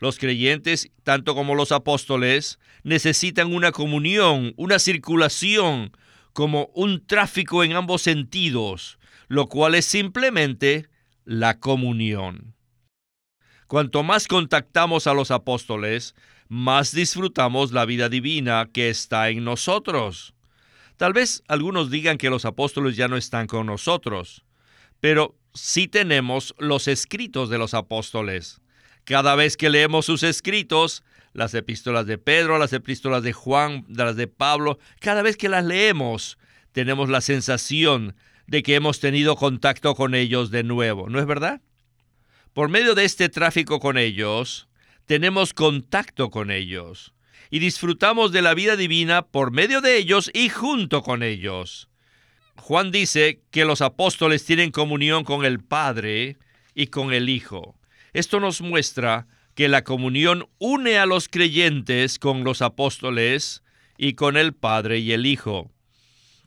Los 0.00 0.18
creyentes, 0.18 0.90
tanto 1.02 1.34
como 1.34 1.54
los 1.54 1.72
apóstoles, 1.72 2.58
necesitan 2.82 3.54
una 3.54 3.72
comunión, 3.72 4.52
una 4.56 4.78
circulación, 4.78 5.92
como 6.34 6.70
un 6.74 7.06
tráfico 7.06 7.64
en 7.64 7.72
ambos 7.72 8.02
sentidos, 8.02 8.98
lo 9.28 9.48
cual 9.48 9.74
es 9.74 9.86
simplemente 9.86 10.88
la 11.24 11.58
comunión. 11.60 12.54
Cuanto 13.68 14.02
más 14.02 14.28
contactamos 14.28 15.06
a 15.06 15.14
los 15.14 15.30
apóstoles, 15.30 16.14
más 16.48 16.92
disfrutamos 16.92 17.72
la 17.72 17.86
vida 17.86 18.08
divina 18.08 18.68
que 18.72 18.90
está 18.90 19.30
en 19.30 19.44
nosotros. 19.44 20.34
Tal 20.96 21.12
vez 21.12 21.42
algunos 21.48 21.90
digan 21.90 22.18
que 22.18 22.30
los 22.30 22.44
apóstoles 22.44 22.96
ya 22.96 23.08
no 23.08 23.16
están 23.16 23.46
con 23.46 23.66
nosotros, 23.66 24.44
pero 25.00 25.38
sí 25.54 25.88
tenemos 25.88 26.54
los 26.58 26.88
escritos 26.88 27.48
de 27.48 27.58
los 27.58 27.74
apóstoles. 27.74 28.60
Cada 29.04 29.36
vez 29.36 29.56
que 29.56 29.70
leemos 29.70 30.06
sus 30.06 30.22
escritos, 30.22 31.04
las 31.34 31.52
epístolas 31.52 32.06
de 32.06 32.16
Pedro, 32.16 32.58
las 32.58 32.72
epístolas 32.72 33.22
de 33.22 33.32
Juan, 33.32 33.84
las 33.88 34.16
de 34.16 34.28
Pablo, 34.28 34.78
cada 35.00 35.20
vez 35.20 35.36
que 35.36 35.48
las 35.48 35.64
leemos, 35.64 36.38
tenemos 36.72 37.10
la 37.10 37.20
sensación 37.20 38.16
de 38.46 38.62
que 38.62 38.76
hemos 38.76 39.00
tenido 39.00 39.36
contacto 39.36 39.94
con 39.94 40.14
ellos 40.14 40.50
de 40.50 40.62
nuevo, 40.62 41.10
¿no 41.10 41.18
es 41.18 41.26
verdad? 41.26 41.60
Por 42.52 42.68
medio 42.68 42.94
de 42.94 43.04
este 43.04 43.28
tráfico 43.28 43.80
con 43.80 43.98
ellos, 43.98 44.68
tenemos 45.06 45.52
contacto 45.52 46.30
con 46.30 46.50
ellos 46.50 47.12
y 47.50 47.58
disfrutamos 47.58 48.32
de 48.32 48.42
la 48.42 48.54
vida 48.54 48.76
divina 48.76 49.22
por 49.22 49.50
medio 49.50 49.80
de 49.80 49.96
ellos 49.96 50.30
y 50.32 50.48
junto 50.48 51.02
con 51.02 51.22
ellos. 51.22 51.88
Juan 52.56 52.92
dice 52.92 53.42
que 53.50 53.64
los 53.64 53.80
apóstoles 53.80 54.44
tienen 54.44 54.70
comunión 54.70 55.24
con 55.24 55.44
el 55.44 55.60
Padre 55.60 56.38
y 56.74 56.86
con 56.86 57.12
el 57.12 57.28
Hijo. 57.28 57.76
Esto 58.12 58.38
nos 58.38 58.60
muestra 58.60 59.26
que 59.54 59.68
la 59.68 59.84
comunión 59.84 60.48
une 60.58 60.98
a 60.98 61.06
los 61.06 61.28
creyentes 61.28 62.18
con 62.18 62.44
los 62.44 62.62
apóstoles 62.62 63.62
y 63.96 64.14
con 64.14 64.36
el 64.36 64.52
Padre 64.52 64.98
y 64.98 65.12
el 65.12 65.26
Hijo. 65.26 65.70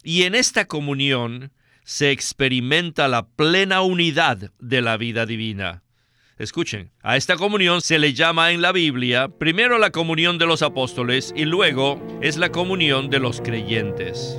Y 0.03 0.23
en 0.23 0.35
esta 0.35 0.65
comunión 0.65 1.51
se 1.83 2.11
experimenta 2.11 3.07
la 3.07 3.27
plena 3.27 3.81
unidad 3.81 4.51
de 4.59 4.81
la 4.81 4.97
vida 4.97 5.25
divina. 5.25 5.83
Escuchen, 6.37 6.91
a 7.01 7.17
esta 7.17 7.35
comunión 7.35 7.81
se 7.81 7.97
le 7.97 8.13
llama 8.13 8.51
en 8.51 8.61
la 8.61 8.71
Biblia 8.71 9.27
primero 9.27 9.79
la 9.79 9.89
comunión 9.89 10.37
de 10.37 10.45
los 10.45 10.61
apóstoles 10.61 11.33
y 11.35 11.45
luego 11.45 12.19
es 12.21 12.37
la 12.37 12.51
comunión 12.51 13.09
de 13.09 13.19
los 13.19 13.41
creyentes. 13.41 14.37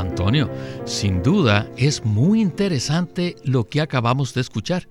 Antonio, 0.00 0.50
sin 0.84 1.22
duda 1.22 1.70
es 1.76 2.04
muy 2.04 2.40
interesante 2.40 3.36
lo 3.44 3.64
que 3.64 3.80
acabamos 3.80 4.34
de 4.34 4.40
escuchar. 4.40 4.88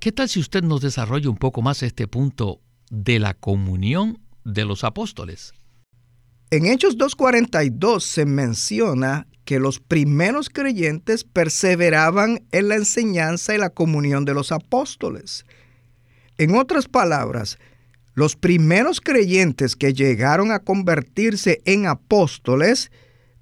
¿Qué 0.00 0.12
tal 0.12 0.28
si 0.28 0.40
usted 0.40 0.62
nos 0.62 0.80
desarrolla 0.80 1.30
un 1.30 1.36
poco 1.36 1.62
más 1.62 1.82
este 1.82 2.08
punto 2.08 2.60
de 2.90 3.18
la 3.18 3.34
comunión 3.34 4.18
de 4.44 4.64
los 4.64 4.82
apóstoles? 4.82 5.52
En 6.50 6.66
Hechos 6.66 6.96
2.42 6.96 8.00
se 8.00 8.26
menciona 8.26 9.26
que 9.44 9.60
los 9.60 9.78
primeros 9.78 10.48
creyentes 10.48 11.24
perseveraban 11.24 12.44
en 12.50 12.68
la 12.68 12.76
enseñanza 12.76 13.54
y 13.54 13.58
la 13.58 13.70
comunión 13.70 14.24
de 14.24 14.34
los 14.34 14.52
apóstoles. 14.52 15.44
En 16.38 16.54
otras 16.54 16.88
palabras, 16.88 17.58
los 18.14 18.36
primeros 18.36 19.00
creyentes 19.00 19.76
que 19.76 19.92
llegaron 19.92 20.50
a 20.50 20.60
convertirse 20.60 21.60
en 21.64 21.86
apóstoles 21.86 22.90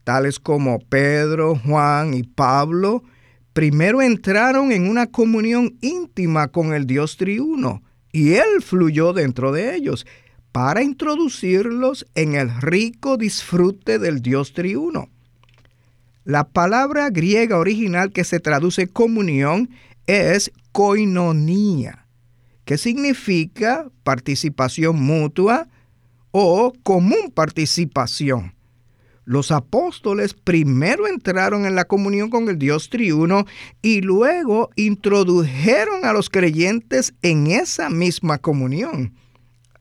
tales 0.09 0.39
como 0.39 0.79
Pedro, 0.79 1.61
Juan 1.67 2.15
y 2.15 2.23
Pablo, 2.23 3.03
primero 3.53 4.01
entraron 4.01 4.73
en 4.73 4.89
una 4.89 5.09
comunión 5.09 5.77
íntima 5.83 6.49
con 6.49 6.73
el 6.73 6.87
Dios 6.87 7.19
triuno 7.19 7.83
y 8.11 8.33
Él 8.33 8.63
fluyó 8.63 9.13
dentro 9.13 9.53
de 9.53 9.77
ellos 9.77 10.07
para 10.51 10.83
introducirlos 10.83 12.07
en 12.15 12.37
el 12.37 12.59
rico 12.63 13.19
disfrute 13.19 13.99
del 13.99 14.23
Dios 14.23 14.55
triuno. 14.55 15.11
La 16.25 16.45
palabra 16.49 17.11
griega 17.11 17.59
original 17.59 18.11
que 18.11 18.25
se 18.25 18.41
traduce 18.41 18.87
comunión 18.87 19.69
es 20.07 20.51
coinonía, 20.73 22.07
que 22.65 22.79
significa 22.79 23.91
participación 24.05 25.03
mutua 25.03 25.69
o 26.31 26.73
común 26.83 27.31
participación. 27.35 28.55
Los 29.29 29.51
apóstoles 29.51 30.33
primero 30.33 31.07
entraron 31.07 31.67
en 31.67 31.75
la 31.75 31.85
comunión 31.85 32.31
con 32.31 32.49
el 32.49 32.59
Dios 32.59 32.89
triuno 32.89 33.45
y 33.83 34.01
luego 34.01 34.71
introdujeron 34.75 36.07
a 36.07 36.15
los 36.15 36.31
creyentes 36.31 37.13
en 37.21 37.49
esa 37.49 37.91
misma 37.91 38.39
comunión, 38.39 39.13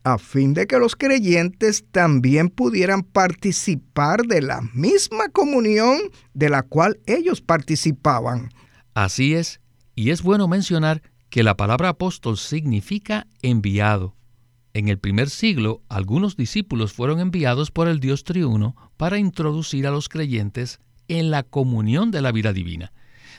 a 0.04 0.18
fin 0.18 0.52
de 0.52 0.66
que 0.66 0.78
los 0.78 0.96
creyentes 0.96 1.86
también 1.90 2.50
pudieran 2.50 3.02
participar 3.02 4.26
de 4.26 4.42
la 4.42 4.60
misma 4.74 5.30
comunión 5.30 5.98
de 6.34 6.50
la 6.50 6.60
cual 6.60 7.00
ellos 7.06 7.40
participaban. 7.40 8.50
Así 8.92 9.32
es, 9.32 9.62
y 9.94 10.10
es 10.10 10.20
bueno 10.20 10.46
mencionar 10.46 11.00
que 11.30 11.42
la 11.42 11.56
palabra 11.56 11.88
apóstol 11.88 12.36
significa 12.36 13.26
enviado. 13.40 14.17
En 14.74 14.88
el 14.88 14.98
primer 14.98 15.30
siglo, 15.30 15.82
algunos 15.88 16.36
discípulos 16.36 16.92
fueron 16.92 17.20
enviados 17.20 17.70
por 17.70 17.88
el 17.88 18.00
Dios 18.00 18.24
triuno 18.24 18.76
para 18.96 19.18
introducir 19.18 19.86
a 19.86 19.90
los 19.90 20.08
creyentes 20.08 20.80
en 21.08 21.30
la 21.30 21.42
comunión 21.42 22.10
de 22.10 22.20
la 22.20 22.32
vida 22.32 22.52
divina. 22.52 22.92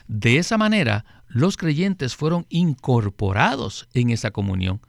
De 0.08 0.38
esa 0.38 0.58
manera, 0.58 1.04
los 1.28 1.56
creyentes 1.56 2.16
fueron 2.16 2.46
incorporados 2.48 3.88
en 3.94 4.10
esa 4.10 4.32
comunión. 4.32 4.80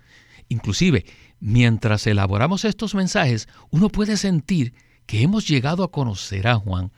Inclusive, 0.50 1.06
mientras 1.40 2.08
elaboramos 2.08 2.66
estos 2.66 2.96
mensajes, 2.96 3.48
uno 3.70 3.90
puede 3.90 4.18
sentir 4.18 4.74
que 5.06 5.22
hemos 5.22 5.48
llegado 5.48 5.84
a 5.84 5.92
conocer 5.92 6.48
a 6.48 6.56
Juan, 6.56 6.92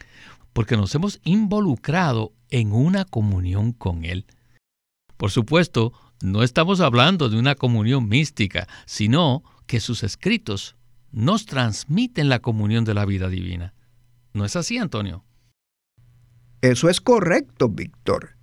porque 0.53 0.77
nos 0.77 0.95
hemos 0.95 1.19
involucrado 1.23 2.31
en 2.49 2.71
una 2.71 3.05
comunión 3.05 3.73
con 3.73 4.05
Él. 4.05 4.25
Por 5.17 5.31
supuesto, 5.31 5.93
no 6.23 6.41
estamos 6.41 6.79
hablando 6.79 7.27
de 7.27 7.37
una 7.37 7.55
comunión 7.55 8.07
mística, 8.07 8.67
sino 8.85 9.43
que 9.67 9.81
sus 9.81 10.03
escritos 10.03 10.77
nos 11.11 11.45
transmiten 11.45 12.29
la 12.29 12.39
comunión 12.39 12.85
de 12.85 12.93
la 12.93 13.05
vida 13.05 13.27
divina. 13.27 13.73
¿No 14.31 14.45
es 14.45 14.55
así, 14.55 14.77
Antonio? 14.77 15.25
Eso 16.61 16.89
es 16.89 17.01
correcto, 17.01 17.67
Víctor. 17.67 18.37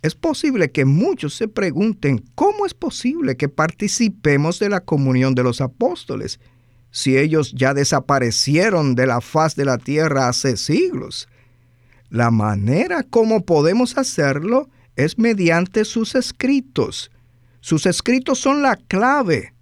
Es 0.00 0.14
posible 0.14 0.70
que 0.70 0.86
muchos 0.86 1.34
se 1.34 1.48
pregunten 1.48 2.24
cómo 2.34 2.64
es 2.64 2.72
posible 2.72 3.36
que 3.36 3.50
participemos 3.50 4.58
de 4.58 4.70
la 4.70 4.80
comunión 4.80 5.34
de 5.34 5.42
los 5.42 5.60
apóstoles 5.60 6.40
si 6.90 7.18
ellos 7.18 7.52
ya 7.52 7.74
desaparecieron 7.74 8.94
de 8.94 9.06
la 9.06 9.20
faz 9.20 9.54
de 9.54 9.66
la 9.66 9.76
tierra 9.76 10.28
hace 10.28 10.56
siglos. 10.56 11.28
La 12.08 12.30
manera 12.30 13.02
como 13.02 13.44
podemos 13.44 13.98
hacerlo 13.98 14.70
es 14.96 15.18
mediante 15.18 15.84
sus 15.84 16.14
escritos. 16.14 17.10
Sus 17.60 17.86
escritos 17.86 18.38
son 18.38 18.62
la 18.62 18.76
clave 18.76 19.54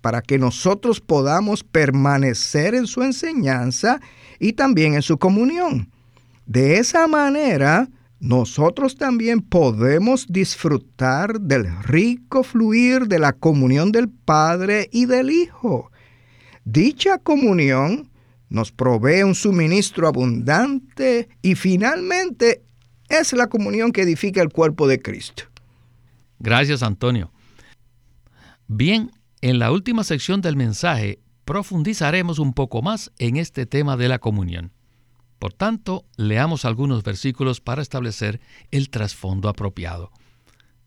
para 0.00 0.22
que 0.22 0.38
nosotros 0.38 1.00
podamos 1.00 1.64
permanecer 1.64 2.74
en 2.74 2.86
su 2.86 3.02
enseñanza 3.02 4.00
y 4.38 4.54
también 4.54 4.94
en 4.94 5.02
su 5.02 5.18
comunión. 5.18 5.90
De 6.46 6.78
esa 6.78 7.06
manera, 7.06 7.88
nosotros 8.20 8.96
también 8.96 9.40
podemos 9.40 10.26
disfrutar 10.28 11.40
del 11.40 11.66
rico 11.84 12.42
fluir 12.42 13.06
de 13.06 13.18
la 13.18 13.32
comunión 13.32 13.92
del 13.92 14.08
Padre 14.08 14.88
y 14.90 15.06
del 15.06 15.30
Hijo. 15.30 15.90
Dicha 16.64 17.18
comunión 17.18 18.10
nos 18.48 18.72
provee 18.72 19.22
un 19.22 19.34
suministro 19.34 20.08
abundante 20.08 21.28
y 21.42 21.54
finalmente 21.54 22.62
es 23.08 23.32
la 23.32 23.48
comunión 23.48 23.92
que 23.92 24.02
edifica 24.02 24.42
el 24.42 24.50
cuerpo 24.50 24.86
de 24.86 25.00
Cristo. 25.00 25.44
Gracias, 26.38 26.82
Antonio. 26.82 27.32
Bien, 28.66 29.10
en 29.40 29.58
la 29.58 29.72
última 29.72 30.04
sección 30.04 30.40
del 30.40 30.56
mensaje 30.56 31.20
profundizaremos 31.44 32.38
un 32.38 32.52
poco 32.52 32.82
más 32.82 33.10
en 33.18 33.36
este 33.36 33.66
tema 33.66 33.96
de 33.96 34.08
la 34.08 34.18
comunión. 34.18 34.72
Por 35.38 35.52
tanto, 35.52 36.04
leamos 36.16 36.64
algunos 36.64 37.02
versículos 37.02 37.60
para 37.60 37.80
establecer 37.80 38.40
el 38.70 38.90
trasfondo 38.90 39.48
apropiado. 39.48 40.10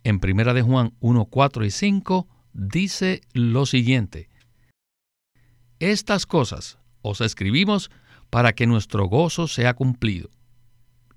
En 0.03 0.19
1 0.23 0.53
de 0.53 0.61
Juan 0.61 0.93
1, 0.99 1.25
4 1.25 1.65
y 1.65 1.71
5 1.71 2.27
dice 2.53 3.21
lo 3.33 3.65
siguiente: 3.65 4.29
Estas 5.79 6.25
cosas 6.25 6.77
os 7.01 7.21
escribimos 7.21 7.89
para 8.29 8.53
que 8.53 8.67
nuestro 8.67 9.05
gozo 9.05 9.47
sea 9.47 9.73
cumplido. 9.73 10.29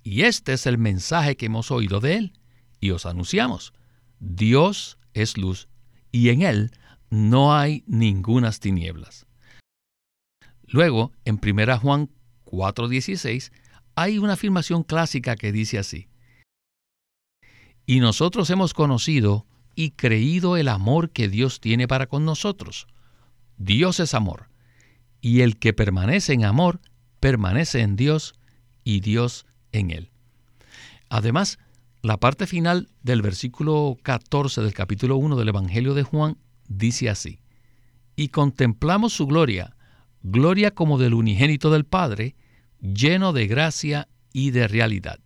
Y 0.05 0.23
este 0.23 0.53
es 0.53 0.67
el 0.67 0.77
mensaje 0.77 1.37
que 1.37 1.47
hemos 1.47 1.71
oído 1.71 1.99
de 1.99 2.17
Él 2.17 2.33
y 2.79 2.90
os 2.90 3.07
anunciamos. 3.07 3.73
Dios 4.21 4.99
es 5.14 5.38
luz 5.38 5.69
y 6.12 6.29
en 6.29 6.43
Él 6.43 6.71
no 7.09 7.57
hay 7.57 7.83
ningunas 7.87 8.61
tinieblas. 8.61 9.27
Luego, 10.67 11.12
en 11.25 11.40
1 11.43 11.79
Juan 11.79 12.11
4:16, 12.45 13.51
hay 13.95 14.19
una 14.19 14.35
afirmación 14.35 14.83
clásica 14.83 15.37
que 15.37 15.53
dice 15.53 15.79
así. 15.79 16.09
Y 17.87 18.01
nosotros 18.01 18.51
hemos 18.51 18.75
conocido 18.75 19.47
y 19.75 19.93
creído 19.93 20.57
el 20.57 20.69
amor 20.69 21.11
que 21.11 21.29
Dios 21.29 21.61
tiene 21.61 21.88
para 21.88 22.07
con 22.07 22.25
nosotros. 22.25 22.87
Dios 23.57 24.01
es 24.01 24.14
amor, 24.14 24.49
y 25.21 25.40
el 25.40 25.59
que 25.59 25.73
permanece 25.73 26.33
en 26.33 26.45
amor, 26.45 26.81
permanece 27.21 27.81
en 27.81 27.97
Dios 27.97 28.35
y 28.83 29.01
Dios 29.01 29.47
en 29.75 29.91
él. 29.91 30.11
Además, 31.09 31.59
la 32.03 32.19
parte 32.19 32.47
final 32.47 32.89
del 33.03 33.23
versículo 33.23 33.97
14 34.03 34.63
del 34.63 34.75
capítulo 34.75 35.17
1 35.17 35.37
del 35.37 35.49
Evangelio 35.49 35.95
de 35.95 36.03
Juan 36.03 36.39
dice 36.69 37.11
así, 37.11 37.41
y 38.17 38.29
contemplamos 38.29 39.13
su 39.13 39.27
gloria, 39.27 39.77
gloria 40.23 40.71
como 40.73 40.99
del 40.99 41.15
unigénito 41.15 41.71
del 41.71 41.85
Padre, 41.85 42.37
lleno 42.81 43.33
de 43.33 43.47
gracia 43.47 44.09
y 44.33 44.51
de 44.51 44.69
realidad. 44.69 45.19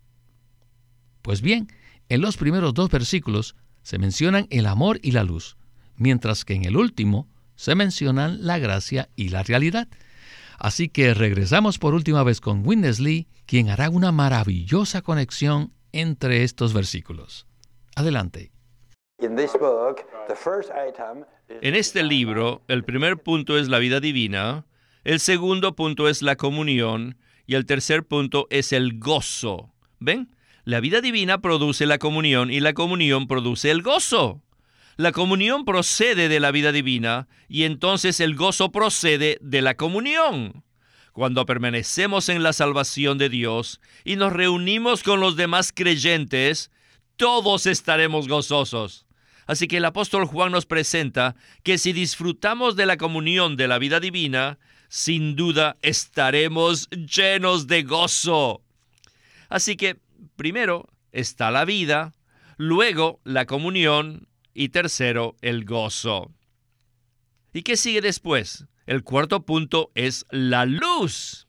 Pues 1.22 1.42
bien, 1.42 1.68
en 2.08 2.20
los 2.20 2.36
primeros 2.36 2.74
dos 2.74 2.90
versículos 2.90 3.56
se 3.82 3.98
mencionan 3.98 4.46
el 4.50 4.66
amor 4.66 4.98
y 5.02 5.12
la 5.12 5.24
luz, 5.24 5.56
mientras 5.96 6.44
que 6.44 6.54
en 6.54 6.64
el 6.64 6.76
último 6.76 7.28
se 7.56 7.74
mencionan 7.74 8.46
la 8.46 8.58
gracia 8.58 9.08
y 9.16 9.30
la 9.30 9.42
realidad. 9.42 9.88
Así 10.58 10.88
que 10.88 11.14
regresamos 11.14 11.78
por 11.78 11.94
última 11.94 12.24
vez 12.24 12.40
con 12.40 12.66
Winnesley, 12.66 13.28
quien 13.46 13.70
hará 13.70 13.88
una 13.90 14.10
maravillosa 14.10 15.02
conexión 15.02 15.72
entre 15.92 16.42
estos 16.42 16.74
versículos. 16.74 17.46
Adelante. 17.94 18.50
En 21.60 21.74
este 21.74 22.02
libro, 22.02 22.62
el 22.68 22.84
primer 22.84 23.22
punto 23.22 23.56
es 23.56 23.68
la 23.68 23.78
vida 23.78 24.00
divina, 24.00 24.66
el 25.04 25.20
segundo 25.20 25.74
punto 25.74 26.08
es 26.08 26.22
la 26.22 26.36
comunión 26.36 27.16
y 27.46 27.54
el 27.54 27.64
tercer 27.64 28.04
punto 28.04 28.46
es 28.50 28.72
el 28.72 28.98
gozo. 28.98 29.72
¿Ven? 30.00 30.34
La 30.64 30.80
vida 30.80 31.00
divina 31.00 31.40
produce 31.40 31.86
la 31.86 31.98
comunión 31.98 32.50
y 32.50 32.60
la 32.60 32.74
comunión 32.74 33.26
produce 33.26 33.70
el 33.70 33.82
gozo. 33.82 34.42
La 34.98 35.12
comunión 35.12 35.64
procede 35.64 36.28
de 36.28 36.40
la 36.40 36.50
vida 36.50 36.72
divina 36.72 37.28
y 37.48 37.62
entonces 37.62 38.18
el 38.18 38.34
gozo 38.34 38.72
procede 38.72 39.38
de 39.40 39.62
la 39.62 39.76
comunión. 39.76 40.64
Cuando 41.12 41.46
permanecemos 41.46 42.28
en 42.28 42.42
la 42.42 42.52
salvación 42.52 43.16
de 43.16 43.28
Dios 43.28 43.80
y 44.02 44.16
nos 44.16 44.32
reunimos 44.32 45.04
con 45.04 45.20
los 45.20 45.36
demás 45.36 45.72
creyentes, 45.72 46.72
todos 47.16 47.66
estaremos 47.66 48.26
gozosos. 48.26 49.06
Así 49.46 49.68
que 49.68 49.76
el 49.76 49.84
apóstol 49.84 50.26
Juan 50.26 50.50
nos 50.50 50.66
presenta 50.66 51.36
que 51.62 51.78
si 51.78 51.92
disfrutamos 51.92 52.74
de 52.74 52.86
la 52.86 52.96
comunión 52.96 53.56
de 53.56 53.68
la 53.68 53.78
vida 53.78 54.00
divina, 54.00 54.58
sin 54.88 55.36
duda 55.36 55.76
estaremos 55.80 56.90
llenos 56.90 57.68
de 57.68 57.84
gozo. 57.84 58.62
Así 59.48 59.76
que 59.76 60.00
primero 60.34 60.88
está 61.12 61.52
la 61.52 61.64
vida, 61.64 62.14
luego 62.56 63.20
la 63.22 63.46
comunión 63.46 64.26
y 64.58 64.70
tercero, 64.70 65.36
el 65.40 65.64
gozo. 65.64 66.34
¿Y 67.52 67.62
qué 67.62 67.76
sigue 67.76 68.00
después? 68.00 68.66
El 68.86 69.04
cuarto 69.04 69.46
punto 69.46 69.92
es 69.94 70.26
la 70.30 70.66
luz. 70.66 71.46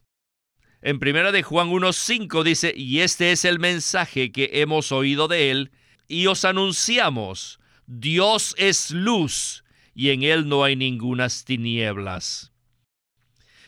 En 0.84 1.00
primera 1.00 1.32
de 1.32 1.42
Juan 1.42 1.70
1.5 1.72 2.44
dice, 2.44 2.72
y 2.76 3.00
este 3.00 3.32
es 3.32 3.46
el 3.46 3.58
mensaje 3.58 4.32
que 4.32 4.52
hemos 4.54 4.92
oído 4.92 5.28
de 5.28 5.50
él, 5.50 5.72
y 6.08 6.28
os 6.28 6.46
anunciamos, 6.46 7.60
Dios 7.88 8.54
es 8.60 8.92
luz, 8.92 9.64
y 9.96 10.12
en 10.12 10.22
él 10.22 10.48
no 10.48 10.64
hay 10.64 10.76
ningunas 10.76 11.46
tinieblas. 11.46 12.54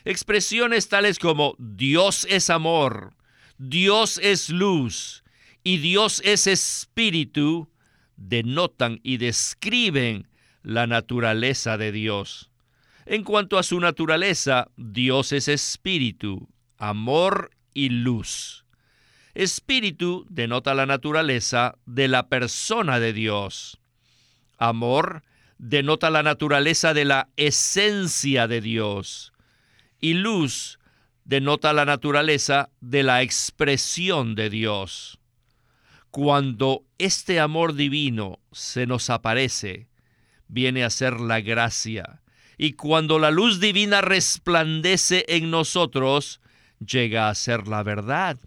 Expresiones 0.04 0.88
tales 0.88 1.18
como 1.18 1.56
Dios 1.58 2.28
es 2.30 2.48
amor, 2.48 3.16
Dios 3.58 4.18
es 4.22 4.50
luz 4.50 5.24
y 5.64 5.78
Dios 5.78 6.22
es 6.24 6.46
espíritu 6.46 7.71
denotan 8.16 9.00
y 9.02 9.16
describen 9.16 10.28
la 10.62 10.86
naturaleza 10.86 11.76
de 11.76 11.92
Dios. 11.92 12.50
En 13.06 13.24
cuanto 13.24 13.58
a 13.58 13.62
su 13.62 13.80
naturaleza, 13.80 14.68
Dios 14.76 15.32
es 15.32 15.48
espíritu, 15.48 16.48
amor 16.78 17.50
y 17.74 17.88
luz. 17.88 18.64
Espíritu 19.34 20.26
denota 20.28 20.74
la 20.74 20.86
naturaleza 20.86 21.76
de 21.86 22.08
la 22.08 22.28
persona 22.28 23.00
de 23.00 23.12
Dios. 23.12 23.80
Amor 24.58 25.22
denota 25.58 26.10
la 26.10 26.22
naturaleza 26.22 26.92
de 26.92 27.04
la 27.04 27.28
esencia 27.36 28.46
de 28.46 28.60
Dios 28.60 29.32
y 30.00 30.14
luz 30.14 30.78
denota 31.24 31.72
la 31.72 31.84
naturaleza 31.84 32.70
de 32.80 33.04
la 33.04 33.22
expresión 33.22 34.34
de 34.34 34.50
Dios. 34.50 35.18
Cuando 36.12 36.84
este 36.98 37.40
amor 37.40 37.74
divino 37.74 38.38
se 38.52 38.86
nos 38.86 39.08
aparece, 39.08 39.88
viene 40.46 40.84
a 40.84 40.90
ser 40.90 41.18
la 41.18 41.40
gracia. 41.40 42.20
Y 42.58 42.74
cuando 42.74 43.18
la 43.18 43.30
luz 43.30 43.60
divina 43.60 44.02
resplandece 44.02 45.24
en 45.26 45.50
nosotros, 45.50 46.42
llega 46.86 47.30
a 47.30 47.34
ser 47.34 47.66
la 47.66 47.82
verdad. 47.82 48.38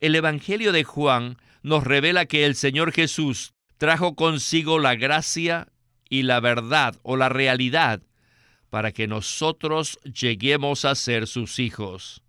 El 0.00 0.14
Evangelio 0.14 0.70
de 0.70 0.84
Juan 0.84 1.38
nos 1.64 1.82
revela 1.82 2.26
que 2.26 2.46
el 2.46 2.54
Señor 2.54 2.92
Jesús 2.92 3.52
trajo 3.76 4.14
consigo 4.14 4.78
la 4.78 4.94
gracia 4.94 5.66
y 6.08 6.22
la 6.22 6.38
verdad 6.38 6.94
o 7.02 7.16
la 7.16 7.28
realidad 7.28 8.00
para 8.70 8.92
que 8.92 9.08
nosotros 9.08 9.98
lleguemos 10.04 10.84
a 10.84 10.94
ser 10.94 11.26
sus 11.26 11.58
hijos. 11.58 12.23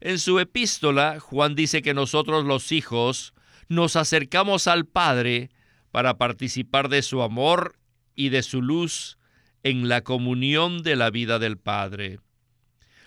En 0.00 0.18
su 0.18 0.38
epístola, 0.38 1.20
Juan 1.20 1.54
dice 1.54 1.82
que 1.82 1.92
nosotros 1.92 2.46
los 2.46 2.72
hijos 2.72 3.34
nos 3.68 3.96
acercamos 3.96 4.66
al 4.66 4.86
Padre 4.86 5.50
para 5.90 6.16
participar 6.16 6.88
de 6.88 7.02
su 7.02 7.20
amor 7.20 7.76
y 8.14 8.30
de 8.30 8.42
su 8.42 8.62
luz 8.62 9.18
en 9.62 9.90
la 9.90 10.00
comunión 10.00 10.82
de 10.82 10.96
la 10.96 11.10
vida 11.10 11.38
del 11.38 11.58
Padre. 11.58 12.18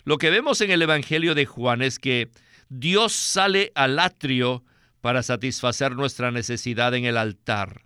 Lo 0.03 0.19
que 0.19 0.29
vemos 0.29 0.61
en 0.61 0.69
el 0.69 0.83
Evangelio 0.83 1.33
de 1.33 1.47
Juan 1.47 1.81
es 1.81 1.97
que 1.97 2.29
Dios 2.69 3.11
sale 3.13 3.71
al 3.73 3.97
atrio 3.97 4.63
para 5.01 5.23
satisfacer 5.23 5.93
nuestra 5.93 6.29
necesidad 6.29 6.93
en 6.93 7.05
el 7.05 7.17
altar, 7.17 7.85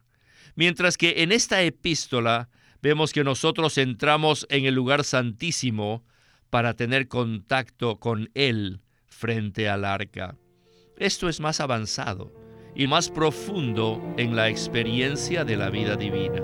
mientras 0.56 0.98
que 0.98 1.24
en 1.24 1.32
esta 1.32 1.62
epístola 1.62 2.50
vemos 2.82 3.13
que 3.13 3.24
nosotros 3.24 3.78
entramos 3.78 4.46
en 4.50 4.65
el 4.65 4.76
lugar 4.76 5.06
santísimo 5.06 6.04
para 6.50 6.74
tener 6.74 7.08
contacto 7.08 8.00
con 8.00 8.30
Él 8.34 8.82
frente 9.17 9.67
al 9.67 9.84
arca. 9.84 10.38
Esto 10.97 11.27
es 11.27 11.39
más 11.39 11.60
avanzado 11.60 12.32
y 12.75 12.86
más 12.86 13.10
profundo 13.10 14.01
en 14.17 14.36
la 14.36 14.47
experiencia 14.47 15.43
de 15.43 15.58
la 15.58 15.71
vida 15.71 15.95
divina. 15.95 16.43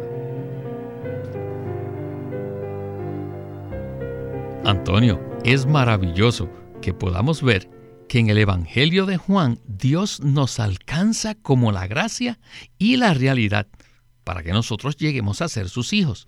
Antonio, 4.66 5.22
es 5.44 5.66
maravilloso 5.66 6.50
que 6.82 6.94
podamos 6.94 7.44
ver 7.44 7.70
que 8.10 8.20
en 8.20 8.30
el 8.30 8.38
Evangelio 8.40 9.06
de 9.06 9.18
Juan 9.18 9.60
Dios 9.68 10.22
nos 10.22 10.60
alcanza 10.60 11.36
como 11.36 11.72
la 11.72 11.86
gracia 11.86 12.40
y 12.80 12.98
la 12.98 13.14
realidad 13.14 13.68
para 14.24 14.42
que 14.42 14.52
nosotros 14.52 14.98
lleguemos 14.98 15.42
a 15.42 15.50
ser 15.50 15.70
sus 15.70 15.94
hijos. 15.94 16.28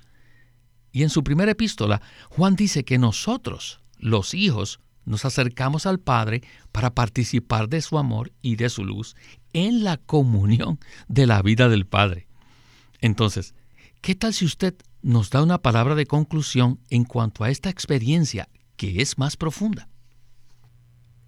Y 0.91 1.03
en 1.03 1.09
su 1.09 1.23
primera 1.23 1.51
epístola, 1.51 2.01
Juan 2.29 2.55
dice 2.55 2.85
que 2.85 2.97
nosotros, 2.97 3.79
los 3.97 4.33
hijos, 4.33 4.79
nos 5.05 5.25
acercamos 5.25 5.85
al 5.85 5.99
Padre 5.99 6.41
para 6.71 6.93
participar 6.93 7.69
de 7.69 7.81
su 7.81 7.97
amor 7.97 8.31
y 8.41 8.55
de 8.55 8.69
su 8.69 8.83
luz 8.83 9.15
en 9.53 9.83
la 9.83 9.97
comunión 9.97 10.79
de 11.07 11.27
la 11.27 11.41
vida 11.41 11.69
del 11.69 11.85
Padre. 11.85 12.27
Entonces, 12.99 13.53
¿qué 14.01 14.15
tal 14.15 14.33
si 14.33 14.45
usted 14.45 14.75
nos 15.01 15.29
da 15.29 15.43
una 15.43 15.61
palabra 15.61 15.95
de 15.95 16.05
conclusión 16.05 16.79
en 16.89 17.03
cuanto 17.05 17.43
a 17.43 17.49
esta 17.49 17.69
experiencia 17.69 18.49
que 18.75 19.01
es 19.01 19.17
más 19.17 19.37
profunda? 19.37 19.87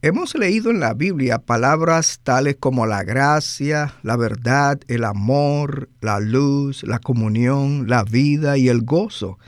Hemos 0.03 0.35
leído 0.35 0.69
en 0.69 0.79
la 0.79 0.93
Biblia 0.93 1.39
palabras 1.39 2.19
tales 2.21 2.57
como 2.59 2.85
la 2.85 3.03
gracia, 3.03 3.95
la 4.03 4.15
verdad, 4.15 4.79
el 4.87 5.03
amor, 5.03 5.89
la 6.01 6.19
luz, 6.19 6.83
la 6.83 6.99
comunión, 6.99 7.87
la 7.87 8.03
vida 8.03 8.57
y 8.57 8.69
el 8.69 8.83
gozo. 8.83 9.39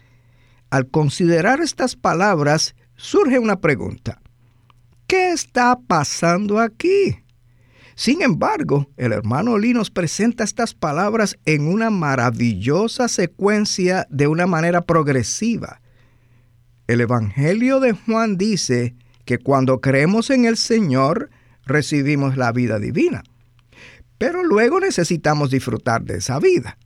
Al 0.72 0.88
considerar 0.88 1.62
estas 1.62 1.96
palabras, 1.96 2.76
surge 3.00 3.40
una 3.40 3.62
pregunta. 3.62 4.22
¿Qué 5.08 5.32
está 5.32 5.80
pasando 5.88 6.60
aquí? 6.60 7.16
Sin 7.96 8.22
embargo, 8.22 8.90
el 8.98 9.12
hermano 9.12 9.58
Lee 9.58 9.74
nos 9.74 9.90
presenta 9.90 10.44
estas 10.44 10.74
palabras 10.74 11.38
en 11.46 11.68
una 11.68 11.90
maravillosa 11.90 13.08
secuencia 13.08 14.06
de 14.10 14.28
una 14.28 14.46
manera 14.46 14.82
progresiva. 14.82 15.82
El 16.88 17.02
Evangelio 17.02 17.80
de 17.80 17.94
Juan 17.94 18.38
dice 18.38 18.96
que 19.26 19.38
cuando 19.38 19.82
creemos 19.82 20.30
en 20.30 20.46
el 20.46 20.58
Señor, 20.58 21.30
recibimos 21.66 22.38
la 22.38 22.52
vida 22.52 22.80
divina. 22.80 23.24
Pero 24.18 24.44
luego 24.44 24.80
necesitamos 24.80 25.52
disfrutar 25.52 26.04
de 26.04 26.18
esa 26.18 26.40
vida. 26.40 26.78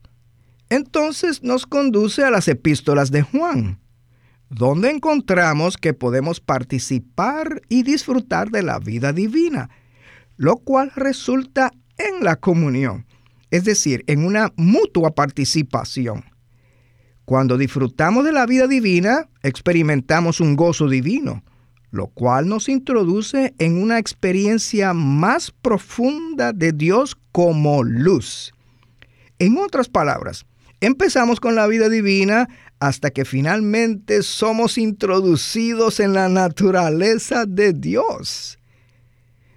Entonces 0.69 1.43
nos 1.43 1.65
conduce 1.65 2.23
a 2.23 2.31
las 2.31 2.47
epístolas 2.47 3.11
de 3.11 3.21
Juan, 3.21 3.79
donde 4.55 4.91
encontramos 4.91 5.77
que 5.77 5.93
podemos 5.93 6.39
participar 6.39 7.61
y 7.69 7.83
disfrutar 7.83 8.51
de 8.51 8.61
la 8.61 8.79
vida 8.79 9.11
divina, 9.11 9.69
lo 10.37 10.57
cual 10.57 10.91
resulta 10.95 11.71
en 11.97 12.23
la 12.23 12.35
comunión, 12.35 13.05
es 13.49 13.63
decir, 13.63 14.03
en 14.07 14.25
una 14.25 14.51
mutua 14.55 15.15
participación. 15.15 16.25
Cuando 17.25 17.57
disfrutamos 17.57 18.25
de 18.25 18.31
la 18.31 18.45
vida 18.45 18.67
divina, 18.67 19.29
experimentamos 19.41 20.39
un 20.39 20.55
gozo 20.55 20.87
divino, 20.87 21.43
lo 21.89 22.07
cual 22.07 22.47
nos 22.47 22.69
introduce 22.69 23.53
en 23.59 23.81
una 23.81 23.97
experiencia 23.97 24.93
más 24.93 25.51
profunda 25.51 26.53
de 26.53 26.73
Dios 26.73 27.17
como 27.31 27.83
luz. 27.83 28.53
En 29.39 29.57
otras 29.57 29.89
palabras, 29.89 30.45
empezamos 30.85 31.39
con 31.39 31.55
la 31.55 31.67
vida 31.67 31.89
divina 31.89 32.49
hasta 32.79 33.11
que 33.11 33.25
finalmente 33.25 34.23
somos 34.23 34.77
introducidos 34.77 35.99
en 35.99 36.13
la 36.13 36.29
naturaleza 36.29 37.45
de 37.45 37.73
Dios. 37.73 38.59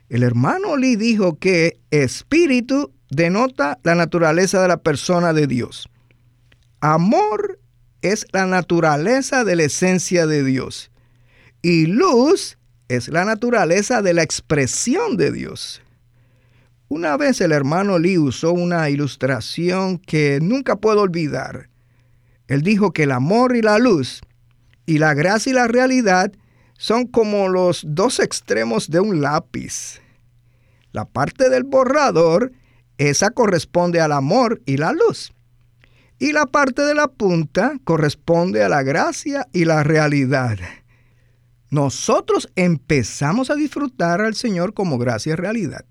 El 0.09 0.23
hermano 0.23 0.77
Lee 0.77 0.97
dijo 0.97 1.39
que 1.39 1.81
espíritu 1.91 2.93
denota 3.11 3.79
la 3.83 3.95
naturaleza 3.95 4.63
de 4.63 4.69
la 4.69 4.77
persona 4.77 5.33
de 5.33 5.47
Dios. 5.47 5.89
Amor 6.81 7.59
es 8.03 8.27
la 8.33 8.47
naturaleza 8.47 9.45
de 9.45 9.57
la 9.57 9.65
esencia 9.65 10.27
de 10.27 10.45
Dios. 10.45 10.91
Y 11.63 11.87
luz 11.87 12.59
es 12.89 13.09
la 13.09 13.25
naturaleza 13.25 14.03
de 14.03 14.15
la 14.15 14.23
expresión 14.23 15.17
de 15.17 15.33
Dios. 15.33 15.83
Una 16.89 17.17
vez 17.17 17.41
el 17.41 17.53
hermano 17.53 17.99
Lee 17.99 18.19
usó 18.19 18.53
una 18.53 18.89
ilustración 18.91 19.99
que 19.99 20.39
nunca 20.41 20.77
puedo 20.77 21.01
olvidar. 21.01 21.69
Él 22.47 22.63
dijo 22.63 22.93
que 22.93 23.05
el 23.05 23.13
amor 23.13 23.57
y 23.57 23.63
la 23.63 23.79
luz, 23.79 24.21
y 24.87 24.99
la 24.99 25.15
gracia 25.15 25.51
y 25.51 25.55
la 25.55 25.67
realidad, 25.67 26.33
son 26.79 27.07
como 27.07 27.49
los 27.49 27.83
dos 27.87 28.21
extremos 28.21 28.91
de 28.91 29.01
un 29.01 29.21
lápiz. 29.21 30.01
La 30.93 31.05
parte 31.05 31.49
del 31.51 31.65
borrador, 31.65 32.53
esa 32.99 33.31
corresponde 33.31 34.01
al 34.01 34.13
amor 34.13 34.63
y 34.65 34.77
la 34.77 34.93
luz. 34.93 35.33
Y 36.19 36.33
la 36.33 36.47
parte 36.47 36.83
de 36.83 36.95
la 36.95 37.09
punta 37.09 37.75
corresponde 37.85 38.63
a 38.63 38.69
la 38.69 38.83
gracia 38.83 39.49
y 39.53 39.65
la 39.65 39.83
realidad 39.83 40.59
nosotros 41.71 42.49
empezamos 42.55 43.51
a 43.51 43.55
disfrutar 43.55 44.21
al 44.21 44.35
Señor 44.35 44.73
como 44.73 44.99
gracia 44.99 45.33
y 45.33 45.37
realidad. 45.37 45.85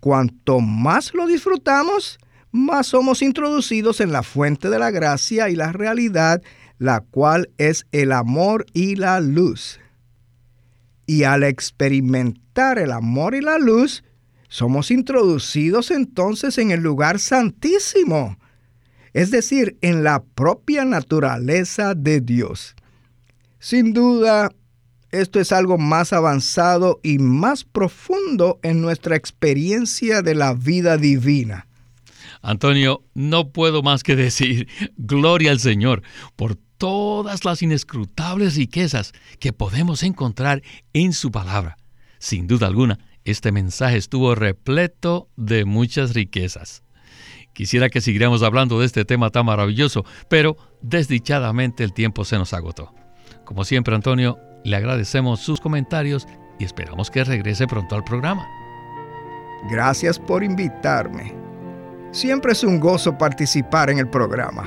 Cuanto 0.00 0.60
más 0.60 1.14
lo 1.14 1.26
disfrutamos, 1.26 2.18
más 2.52 2.88
somos 2.88 3.22
introducidos 3.22 4.00
en 4.00 4.12
la 4.12 4.22
fuente 4.22 4.70
de 4.70 4.78
la 4.78 4.90
gracia 4.90 5.48
y 5.48 5.56
la 5.56 5.72
realidad, 5.72 6.42
la 6.78 7.00
cual 7.00 7.50
es 7.58 7.86
el 7.92 8.12
amor 8.12 8.66
y 8.72 8.96
la 8.96 9.20
luz. 9.20 9.80
Y 11.06 11.24
al 11.24 11.44
experimentar 11.44 12.78
el 12.78 12.92
amor 12.92 13.34
y 13.34 13.40
la 13.40 13.58
luz, 13.58 14.04
somos 14.48 14.90
introducidos 14.90 15.90
entonces 15.90 16.58
en 16.58 16.70
el 16.70 16.80
lugar 16.80 17.18
santísimo, 17.18 18.38
es 19.12 19.30
decir, 19.30 19.76
en 19.80 20.04
la 20.04 20.22
propia 20.22 20.84
naturaleza 20.84 21.94
de 21.94 22.20
Dios. 22.20 22.74
Sin 23.58 23.92
duda, 23.92 24.50
esto 25.20 25.40
es 25.40 25.52
algo 25.52 25.78
más 25.78 26.12
avanzado 26.12 27.00
y 27.02 27.18
más 27.18 27.64
profundo 27.64 28.58
en 28.62 28.80
nuestra 28.80 29.16
experiencia 29.16 30.22
de 30.22 30.34
la 30.34 30.54
vida 30.54 30.96
divina. 30.96 31.66
Antonio, 32.42 33.02
no 33.14 33.50
puedo 33.50 33.82
más 33.82 34.02
que 34.02 34.16
decir, 34.16 34.68
gloria 34.96 35.50
al 35.50 35.60
Señor 35.60 36.02
por 36.36 36.56
todas 36.78 37.44
las 37.44 37.62
inescrutables 37.62 38.56
riquezas 38.56 39.12
que 39.40 39.52
podemos 39.52 40.02
encontrar 40.02 40.62
en 40.92 41.12
su 41.12 41.30
palabra. 41.30 41.76
Sin 42.18 42.46
duda 42.46 42.66
alguna, 42.66 42.98
este 43.24 43.50
mensaje 43.52 43.96
estuvo 43.96 44.34
repleto 44.34 45.28
de 45.36 45.64
muchas 45.64 46.14
riquezas. 46.14 46.82
Quisiera 47.52 47.88
que 47.88 48.00
siguiéramos 48.00 48.42
hablando 48.42 48.78
de 48.78 48.86
este 48.86 49.04
tema 49.04 49.30
tan 49.30 49.46
maravilloso, 49.46 50.04
pero 50.28 50.56
desdichadamente 50.82 51.82
el 51.84 51.94
tiempo 51.94 52.24
se 52.24 52.36
nos 52.36 52.52
agotó. 52.52 52.92
Como 53.44 53.64
siempre, 53.64 53.94
Antonio, 53.94 54.38
le 54.66 54.76
agradecemos 54.76 55.40
sus 55.40 55.60
comentarios 55.60 56.26
y 56.58 56.64
esperamos 56.64 57.10
que 57.10 57.22
regrese 57.22 57.66
pronto 57.66 57.94
al 57.94 58.02
programa. 58.02 58.44
Gracias 59.70 60.18
por 60.18 60.42
invitarme. 60.42 61.34
Siempre 62.10 62.52
es 62.52 62.64
un 62.64 62.80
gozo 62.80 63.16
participar 63.16 63.90
en 63.90 63.98
el 63.98 64.08
programa. 64.08 64.64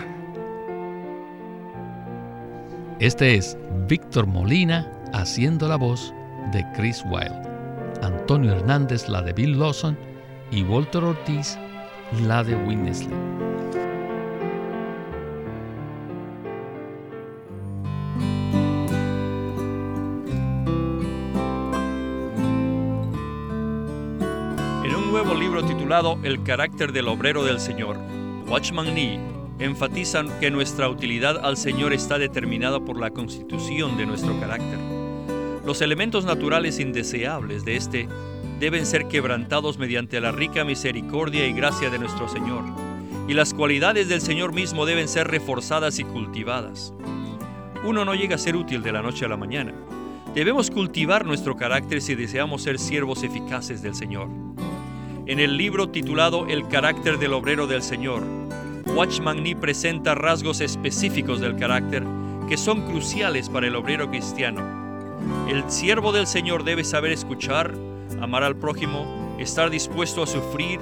Este 2.99 3.35
es 3.35 3.57
Víctor 3.87 4.25
Molina 4.25 4.89
haciendo 5.13 5.67
la 5.67 5.75
voz 5.75 6.13
de 6.53 6.65
Chris 6.75 7.03
Wilde, 7.09 7.49
Antonio 8.01 8.53
Hernández 8.53 9.09
la 9.09 9.21
de 9.21 9.33
Bill 9.33 9.59
Lawson 9.59 9.97
y 10.51 10.63
Walter 10.63 11.03
Ortiz 11.03 11.57
la 12.25 12.43
de 12.43 12.55
Winnesley. 12.55 13.58
Nuevo 25.09 25.33
libro 25.33 25.63
titulado 25.63 26.19
El 26.21 26.43
carácter 26.43 26.91
del 26.91 27.07
obrero 27.07 27.43
del 27.43 27.59
Señor, 27.59 27.97
Watchman 28.47 28.93
Nee 28.93 29.19
enfatizan 29.57 30.39
que 30.39 30.51
nuestra 30.51 30.87
utilidad 30.87 31.43
al 31.43 31.57
Señor 31.57 31.93
está 31.93 32.19
determinada 32.19 32.79
por 32.79 32.99
la 32.99 33.09
constitución 33.09 33.97
de 33.97 34.05
nuestro 34.05 34.39
carácter. 34.39 34.77
Los 35.65 35.81
elementos 35.81 36.25
naturales 36.25 36.79
indeseables 36.79 37.65
de 37.65 37.75
este 37.75 38.07
deben 38.59 38.85
ser 38.85 39.07
quebrantados 39.07 39.79
mediante 39.79 40.21
la 40.21 40.31
rica 40.31 40.63
misericordia 40.63 41.47
y 41.47 41.53
gracia 41.53 41.89
de 41.89 41.97
nuestro 41.97 42.29
Señor, 42.29 42.63
y 43.27 43.33
las 43.33 43.55
cualidades 43.55 44.09
del 44.09 44.21
Señor 44.21 44.53
mismo 44.53 44.85
deben 44.85 45.07
ser 45.07 45.27
reforzadas 45.27 45.97
y 45.97 46.03
cultivadas. 46.03 46.93
Uno 47.83 48.05
no 48.05 48.13
llega 48.13 48.35
a 48.35 48.39
ser 48.39 48.55
útil 48.55 48.83
de 48.83 48.91
la 48.91 49.01
noche 49.01 49.25
a 49.25 49.29
la 49.29 49.37
mañana. 49.37 49.73
Debemos 50.35 50.69
cultivar 50.69 51.25
nuestro 51.25 51.57
carácter 51.57 51.99
si 51.99 52.13
deseamos 52.13 52.61
ser 52.61 52.77
siervos 52.77 53.23
eficaces 53.23 53.81
del 53.81 53.95
Señor. 53.95 54.29
En 55.29 55.39
el 55.39 55.57
libro 55.57 55.89
titulado 55.89 56.47
El 56.47 56.67
carácter 56.69 57.19
del 57.19 57.33
obrero 57.33 57.67
del 57.67 57.83
Señor, 57.83 58.23
Watchman 58.95 59.43
Nee 59.43 59.55
presenta 59.55 60.15
rasgos 60.15 60.59
específicos 60.59 61.39
del 61.39 61.55
carácter 61.55 62.03
que 62.47 62.57
son 62.57 62.87
cruciales 62.87 63.47
para 63.47 63.67
el 63.67 63.75
obrero 63.75 64.09
cristiano. 64.09 64.65
El 65.47 65.69
siervo 65.69 66.11
del 66.11 66.25
Señor 66.25 66.63
debe 66.63 66.83
saber 66.83 67.11
escuchar, 67.11 67.75
amar 68.19 68.43
al 68.43 68.55
prójimo, 68.55 69.37
estar 69.37 69.69
dispuesto 69.69 70.23
a 70.23 70.27
sufrir, 70.27 70.79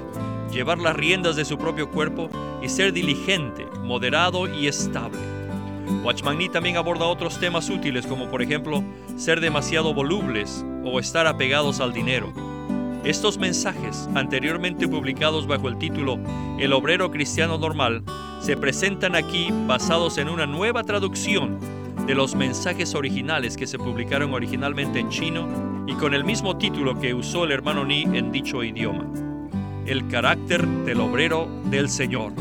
llevar 0.50 0.78
las 0.78 0.96
riendas 0.96 1.36
de 1.36 1.44
su 1.44 1.58
propio 1.58 1.92
cuerpo 1.92 2.30
y 2.64 2.70
ser 2.70 2.94
diligente, 2.94 3.66
moderado 3.84 4.48
y 4.48 4.68
estable. 4.68 5.20
Watchman 6.06 6.38
Nee 6.38 6.48
también 6.48 6.78
aborda 6.78 7.04
otros 7.04 7.38
temas 7.38 7.70
útiles 7.70 8.08
como 8.08 8.32
por 8.32 8.42
ejemplo 8.42 8.82
ser 9.18 9.42
demasiado 9.42 9.94
volubles 9.94 10.64
o 10.86 11.02
estar 11.02 11.28
apegados 11.28 11.82
al 11.82 11.92
dinero. 11.92 12.47
Estos 13.08 13.38
mensajes, 13.38 14.10
anteriormente 14.16 14.86
publicados 14.86 15.48
bajo 15.48 15.70
el 15.70 15.78
título 15.78 16.20
El 16.60 16.74
obrero 16.74 17.10
cristiano 17.10 17.58
normal, 17.58 18.04
se 18.42 18.58
presentan 18.58 19.16
aquí 19.16 19.48
basados 19.66 20.18
en 20.18 20.28
una 20.28 20.46
nueva 20.46 20.84
traducción 20.84 21.58
de 22.06 22.14
los 22.16 22.36
mensajes 22.36 22.96
originales 22.96 23.56
que 23.56 23.66
se 23.66 23.80
publicaron 23.80 24.34
originalmente 24.34 25.00
en 25.00 25.08
chino 25.08 25.48
y 25.88 25.94
con 25.94 26.14
el 26.14 26.26
mismo 26.26 26.58
título 26.58 27.00
que 27.00 27.14
usó 27.14 27.46
el 27.46 27.54
hermano 27.54 27.86
Ni 27.86 28.02
en 28.02 28.34
dicho 28.34 28.62
idioma. 28.62 29.06
El 29.86 30.10
carácter 30.10 30.68
del 30.68 31.00
obrero 31.00 31.48
del 31.70 31.88
Señor, 31.88 32.34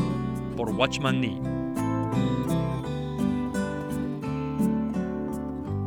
por 0.57 0.71
Watchman 0.71 1.21
Nee. 1.21 1.41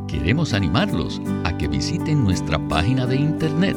Queremos 0.08 0.54
animarlos 0.54 1.20
a 1.44 1.54
que 1.58 1.68
visiten 1.68 2.24
nuestra 2.24 2.58
página 2.66 3.04
de 3.04 3.16
internet 3.16 3.76